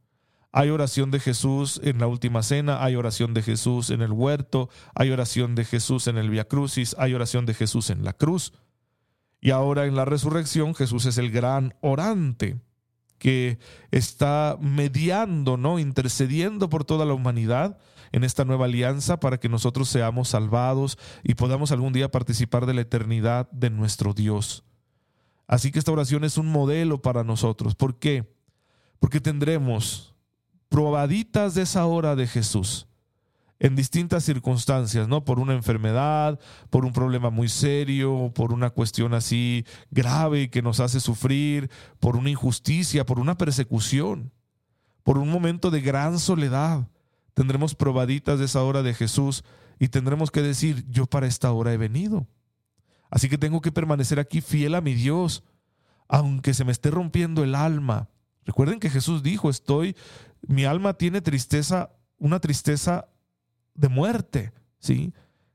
Hay 0.58 0.70
oración 0.70 1.12
de 1.12 1.20
Jesús 1.20 1.82
en 1.84 2.00
la 2.00 2.08
última 2.08 2.42
cena, 2.42 2.82
hay 2.82 2.96
oración 2.96 3.34
de 3.34 3.42
Jesús 3.42 3.90
en 3.90 4.02
el 4.02 4.14
huerto, 4.14 4.70
hay 4.94 5.12
oración 5.12 5.54
de 5.54 5.66
Jesús 5.66 6.08
en 6.08 6.18
el 6.18 6.30
Via 6.30 6.48
Crucis, 6.48 6.96
hay 6.98 7.14
oración 7.14 7.46
de 7.46 7.54
Jesús 7.54 7.90
en 7.90 8.06
la 8.06 8.14
cruz. 8.14 8.54
Y 9.42 9.52
ahora 9.52 9.86
en 9.86 9.98
la 9.98 10.06
resurrección 10.06 10.74
Jesús 10.74 11.08
es 11.08 11.18
el 11.18 11.30
gran 11.30 11.76
orante 11.82 12.62
que 13.18 13.60
está 13.92 14.58
mediando, 14.62 15.58
¿no? 15.58 15.78
intercediendo 15.78 16.70
por 16.70 16.86
toda 16.86 17.04
la 17.04 17.14
humanidad 17.14 17.78
en 18.14 18.24
esta 18.24 18.46
nueva 18.46 18.64
alianza 18.64 19.20
para 19.20 19.42
que 19.42 19.50
nosotros 19.50 19.90
seamos 19.90 20.30
salvados 20.30 20.98
y 21.22 21.34
podamos 21.34 21.74
algún 21.74 21.92
día 21.92 22.12
participar 22.12 22.66
de 22.66 22.76
la 22.76 22.82
eternidad 22.82 23.52
de 23.52 23.72
nuestro 23.72 24.14
Dios. 24.14 24.64
Así 25.48 25.74
que 25.74 25.80
esta 25.80 25.92
oración 25.92 26.24
es 26.24 26.38
un 26.38 26.48
modelo 26.48 27.02
para 27.02 27.26
nosotros. 27.26 27.76
¿Por 27.76 28.00
qué? 28.00 28.34
Porque 29.00 29.20
tendremos 29.20 30.15
probaditas 30.76 31.56
de 31.56 31.62
esa 31.62 31.86
hora 31.86 32.18
de 32.18 32.28
Jesús 32.28 32.86
en 33.60 33.78
distintas 33.78 34.26
circunstancias, 34.26 35.08
¿no? 35.08 35.24
Por 35.24 35.40
una 35.40 35.54
enfermedad, 35.54 36.38
por 36.70 36.84
un 36.84 36.92
problema 36.92 37.30
muy 37.30 37.48
serio, 37.48 38.34
por 38.36 38.52
una 38.52 38.70
cuestión 38.72 39.14
así 39.14 39.66
grave 39.90 40.50
que 40.50 40.62
nos 40.62 40.82
hace 40.82 41.00
sufrir, 41.00 41.72
por 42.02 42.18
una 42.18 42.30
injusticia, 42.30 43.06
por 43.06 43.22
una 43.22 43.38
persecución, 43.38 44.34
por 45.04 45.18
un 45.18 45.30
momento 45.30 45.72
de 45.72 45.80
gran 45.80 46.20
soledad. 46.20 46.90
Tendremos 47.34 47.74
probaditas 47.74 48.40
de 48.40 48.44
esa 48.44 48.62
hora 48.62 48.84
de 48.84 48.94
Jesús 48.94 49.46
y 49.80 49.88
tendremos 49.88 50.30
que 50.30 50.42
decir, 50.42 50.86
yo 50.90 51.06
para 51.06 51.26
esta 51.26 51.54
hora 51.54 51.72
he 51.72 51.78
venido. 51.78 52.28
Así 53.10 53.30
que 53.30 53.38
tengo 53.38 53.62
que 53.62 53.72
permanecer 53.72 54.20
aquí 54.20 54.42
fiel 54.42 54.76
a 54.76 54.82
mi 54.82 54.94
Dios, 54.94 55.42
aunque 56.10 56.54
se 56.54 56.66
me 56.66 56.74
esté 56.74 56.92
rompiendo 56.92 57.46
el 57.46 57.56
alma. 57.56 58.10
Recuerden 58.46 58.80
que 58.80 58.92
Jesús 58.92 59.24
dijo, 59.24 59.50
estoy 59.50 59.96
mi 60.48 60.66
alma 60.66 60.94
tiene 60.94 61.22
tristeza, 61.22 61.92
una 62.18 62.40
tristeza 62.40 63.08
de 63.74 63.90
muerte, 63.90 64.54
¿sí? 64.80 65.14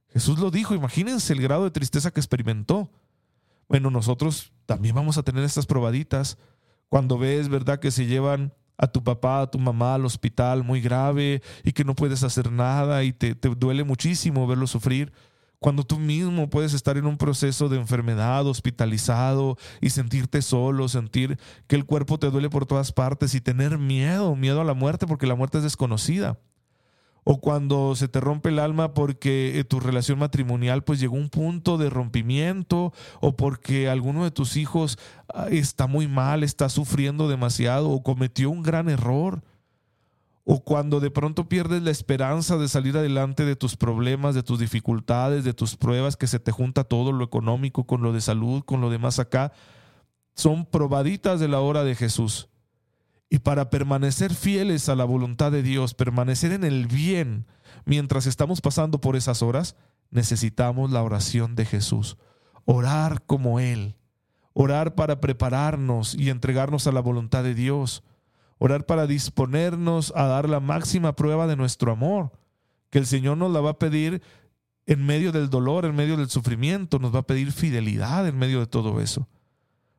Jesús 0.08 0.38
lo 0.38 0.50
dijo, 0.50 0.74
imagínense 0.74 1.32
el 1.32 1.40
grado 1.40 1.64
de 1.64 1.70
tristeza 1.70 2.10
que 2.10 2.20
experimentó. 2.20 2.90
Bueno, 3.68 3.90
nosotros 3.90 4.52
también 4.66 4.94
vamos 4.94 5.18
a 5.18 5.22
tener 5.22 5.44
estas 5.44 5.66
probaditas 5.66 6.36
cuando 6.88 7.18
ves, 7.18 7.48
¿verdad?, 7.48 7.78
que 7.78 7.90
se 7.90 8.06
llevan 8.06 8.52
a 8.76 8.88
tu 8.88 9.04
papá, 9.04 9.42
a 9.42 9.50
tu 9.50 9.58
mamá 9.58 9.94
al 9.94 10.04
hospital 10.04 10.64
muy 10.64 10.80
grave 10.80 11.42
y 11.62 11.72
que 11.72 11.84
no 11.84 11.94
puedes 11.94 12.22
hacer 12.24 12.50
nada 12.50 13.04
y 13.04 13.12
te, 13.12 13.34
te 13.34 13.48
duele 13.50 13.84
muchísimo 13.84 14.46
verlo 14.46 14.66
sufrir 14.66 15.12
cuando 15.60 15.84
tú 15.84 15.98
mismo 15.98 16.48
puedes 16.48 16.72
estar 16.72 16.96
en 16.96 17.06
un 17.06 17.18
proceso 17.18 17.68
de 17.68 17.76
enfermedad, 17.76 18.46
hospitalizado 18.46 19.58
y 19.82 19.90
sentirte 19.90 20.40
solo, 20.40 20.88
sentir 20.88 21.38
que 21.66 21.76
el 21.76 21.84
cuerpo 21.84 22.18
te 22.18 22.30
duele 22.30 22.48
por 22.48 22.64
todas 22.64 22.92
partes 22.92 23.34
y 23.34 23.42
tener 23.42 23.76
miedo, 23.76 24.34
miedo 24.34 24.62
a 24.62 24.64
la 24.64 24.72
muerte 24.72 25.06
porque 25.06 25.26
la 25.26 25.34
muerte 25.34 25.58
es 25.58 25.64
desconocida. 25.64 26.38
O 27.24 27.42
cuando 27.42 27.94
se 27.94 28.08
te 28.08 28.18
rompe 28.18 28.48
el 28.48 28.58
alma 28.58 28.94
porque 28.94 29.58
eh, 29.58 29.64
tu 29.64 29.78
relación 29.78 30.18
matrimonial 30.18 30.82
pues 30.82 30.98
llegó 30.98 31.16
a 31.16 31.20
un 31.20 31.28
punto 31.28 31.76
de 31.76 31.90
rompimiento 31.90 32.94
o 33.20 33.36
porque 33.36 33.90
alguno 33.90 34.24
de 34.24 34.30
tus 34.30 34.56
hijos 34.56 34.98
ah, 35.28 35.48
está 35.50 35.86
muy 35.86 36.08
mal, 36.08 36.42
está 36.42 36.70
sufriendo 36.70 37.28
demasiado 37.28 37.90
o 37.90 38.02
cometió 38.02 38.48
un 38.48 38.62
gran 38.62 38.88
error 38.88 39.42
o 40.52 40.64
cuando 40.64 40.98
de 40.98 41.12
pronto 41.12 41.48
pierdes 41.48 41.80
la 41.80 41.92
esperanza 41.92 42.56
de 42.56 42.66
salir 42.66 42.96
adelante 42.96 43.44
de 43.44 43.54
tus 43.54 43.76
problemas, 43.76 44.34
de 44.34 44.42
tus 44.42 44.58
dificultades, 44.58 45.44
de 45.44 45.54
tus 45.54 45.76
pruebas, 45.76 46.16
que 46.16 46.26
se 46.26 46.40
te 46.40 46.50
junta 46.50 46.82
todo 46.82 47.12
lo 47.12 47.24
económico 47.24 47.84
con 47.86 48.02
lo 48.02 48.12
de 48.12 48.20
salud, 48.20 48.64
con 48.64 48.80
lo 48.80 48.90
demás 48.90 49.20
acá, 49.20 49.52
son 50.34 50.66
probaditas 50.66 51.38
de 51.38 51.46
la 51.46 51.60
hora 51.60 51.84
de 51.84 51.94
Jesús. 51.94 52.48
Y 53.28 53.38
para 53.38 53.70
permanecer 53.70 54.34
fieles 54.34 54.88
a 54.88 54.96
la 54.96 55.04
voluntad 55.04 55.52
de 55.52 55.62
Dios, 55.62 55.94
permanecer 55.94 56.50
en 56.50 56.64
el 56.64 56.88
bien 56.88 57.46
mientras 57.84 58.26
estamos 58.26 58.60
pasando 58.60 59.00
por 59.00 59.14
esas 59.14 59.42
horas, 59.42 59.76
necesitamos 60.10 60.90
la 60.90 61.04
oración 61.04 61.54
de 61.54 61.64
Jesús. 61.64 62.16
Orar 62.64 63.22
como 63.22 63.60
Él. 63.60 63.94
Orar 64.52 64.96
para 64.96 65.20
prepararnos 65.20 66.16
y 66.16 66.28
entregarnos 66.28 66.88
a 66.88 66.92
la 66.92 67.00
voluntad 67.00 67.44
de 67.44 67.54
Dios 67.54 68.02
orar 68.60 68.84
para 68.84 69.06
disponernos 69.06 70.12
a 70.14 70.26
dar 70.26 70.48
la 70.48 70.60
máxima 70.60 71.16
prueba 71.16 71.46
de 71.46 71.56
nuestro 71.56 71.90
amor, 71.90 72.30
que 72.90 72.98
el 72.98 73.06
Señor 73.06 73.38
nos 73.38 73.50
la 73.50 73.60
va 73.60 73.70
a 73.70 73.78
pedir 73.78 74.22
en 74.84 75.04
medio 75.06 75.32
del 75.32 75.48
dolor, 75.48 75.86
en 75.86 75.96
medio 75.96 76.18
del 76.18 76.28
sufrimiento, 76.28 76.98
nos 76.98 77.14
va 77.14 77.20
a 77.20 77.26
pedir 77.26 77.52
fidelidad 77.52 78.28
en 78.28 78.38
medio 78.38 78.60
de 78.60 78.66
todo 78.66 79.00
eso. 79.00 79.28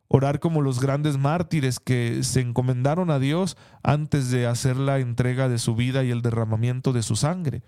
Orar 0.08 0.39
como 0.39 0.62
los 0.62 0.80
grandes 0.80 1.17
mártires 1.17 1.80
que 1.80 2.24
se 2.24 2.41
encomendaron 2.41 3.10
a 3.10 3.17
Dios 3.17 3.58
antes 3.82 4.30
de 4.30 4.45
hacer 4.45 4.78
la 4.78 5.00
entrega 5.00 5.50
de 5.50 5.58
su 5.58 5.76
vida 5.76 6.04
y 6.04 6.12
el 6.12 6.21
derramamiento 6.21 6.93
de 6.93 7.02
su 7.02 7.15
sangre. 7.15 7.63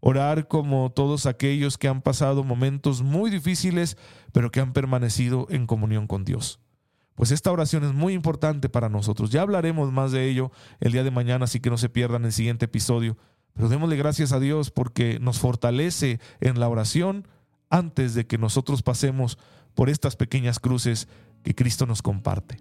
Orar 0.00 0.46
como 0.46 0.92
todos 0.92 1.24
aquellos 1.24 1.78
que 1.78 1.88
han 1.88 2.02
pasado 2.02 2.44
momentos 2.44 3.00
muy 3.00 3.30
difíciles, 3.30 3.96
pero 4.32 4.50
que 4.50 4.60
han 4.60 4.74
permanecido 4.74 5.46
en 5.48 5.66
comunión 5.66 6.06
con 6.06 6.24
Dios. 6.24 6.60
Pues 7.14 7.30
esta 7.30 7.52
oración 7.52 7.84
es 7.84 7.94
muy 7.94 8.12
importante 8.12 8.68
para 8.68 8.88
nosotros. 8.88 9.30
Ya 9.30 9.42
hablaremos 9.42 9.92
más 9.92 10.12
de 10.12 10.28
ello 10.28 10.50
el 10.80 10.92
día 10.92 11.04
de 11.04 11.10
mañana, 11.10 11.44
así 11.44 11.60
que 11.60 11.70
no 11.70 11.78
se 11.78 11.88
pierdan 11.88 12.24
el 12.24 12.32
siguiente 12.32 12.64
episodio. 12.64 13.16
Pero 13.52 13.68
démosle 13.68 13.96
gracias 13.96 14.32
a 14.32 14.40
Dios 14.40 14.70
porque 14.70 15.18
nos 15.20 15.38
fortalece 15.38 16.18
en 16.40 16.58
la 16.58 16.68
oración 16.68 17.28
antes 17.70 18.14
de 18.14 18.26
que 18.26 18.36
nosotros 18.36 18.82
pasemos 18.82 19.38
por 19.74 19.88
estas 19.88 20.16
pequeñas 20.16 20.58
cruces 20.58 21.08
que 21.42 21.54
Cristo 21.54 21.86
nos 21.86 22.02
comparte. 22.02 22.58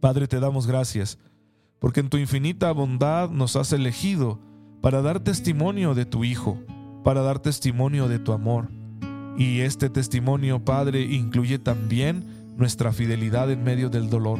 Padre, 0.00 0.26
te 0.26 0.40
damos 0.40 0.66
gracias 0.66 1.18
porque 1.78 2.00
en 2.00 2.08
tu 2.08 2.16
infinita 2.16 2.72
bondad 2.72 3.28
nos 3.28 3.56
has 3.56 3.72
elegido 3.72 4.40
para 4.80 5.02
dar 5.02 5.20
testimonio 5.20 5.94
de 5.94 6.06
tu 6.06 6.24
Hijo, 6.24 6.58
para 7.02 7.20
dar 7.20 7.40
testimonio 7.40 8.08
de 8.08 8.18
tu 8.18 8.32
amor. 8.32 8.70
Y 9.36 9.60
este 9.60 9.90
testimonio, 9.90 10.64
Padre, 10.64 11.02
incluye 11.02 11.58
también 11.58 12.24
nuestra 12.56 12.92
fidelidad 12.92 13.50
en 13.50 13.64
medio 13.64 13.90
del 13.90 14.10
dolor. 14.10 14.38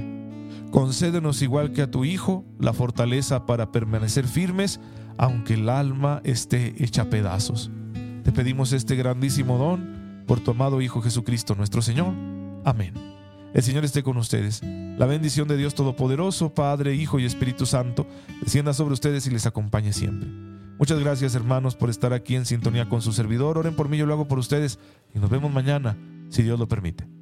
Concédenos 0.70 1.42
igual 1.42 1.72
que 1.72 1.82
a 1.82 1.90
tu 1.90 2.04
Hijo 2.04 2.44
la 2.58 2.72
fortaleza 2.72 3.46
para 3.46 3.70
permanecer 3.70 4.26
firmes, 4.26 4.80
aunque 5.16 5.54
el 5.54 5.68
alma 5.68 6.20
esté 6.24 6.74
hecha 6.82 7.10
pedazos. 7.10 7.70
Te 8.24 8.32
pedimos 8.32 8.72
este 8.72 8.96
grandísimo 8.96 9.58
don 9.58 10.24
por 10.26 10.40
tu 10.40 10.50
amado 10.50 10.80
Hijo 10.82 11.02
Jesucristo 11.02 11.54
nuestro 11.54 11.82
Señor. 11.82 12.12
Amén. 12.64 12.94
El 13.54 13.62
Señor 13.62 13.84
esté 13.84 14.02
con 14.02 14.16
ustedes. 14.16 14.62
La 14.98 15.06
bendición 15.06 15.46
de 15.46 15.56
Dios 15.56 15.74
Todopoderoso, 15.74 16.54
Padre, 16.54 16.94
Hijo 16.96 17.20
y 17.20 17.24
Espíritu 17.24 17.66
Santo, 17.66 18.06
descienda 18.40 18.72
sobre 18.72 18.94
ustedes 18.94 19.26
y 19.26 19.30
les 19.30 19.46
acompañe 19.46 19.92
siempre. 19.92 20.28
Muchas 20.76 20.98
gracias 20.98 21.36
hermanos 21.36 21.76
por 21.76 21.88
estar 21.88 22.12
aquí 22.12 22.34
en 22.34 22.46
sintonía 22.46 22.88
con 22.88 23.00
su 23.00 23.12
servidor. 23.12 23.58
Oren 23.58 23.76
por 23.76 23.88
mí, 23.88 23.96
yo 23.96 24.06
lo 24.06 24.14
hago 24.14 24.26
por 24.26 24.40
ustedes 24.40 24.80
y 25.14 25.20
nos 25.20 25.30
vemos 25.30 25.52
mañana, 25.52 25.96
si 26.30 26.42
Dios 26.42 26.58
lo 26.58 26.66
permite. 26.66 27.13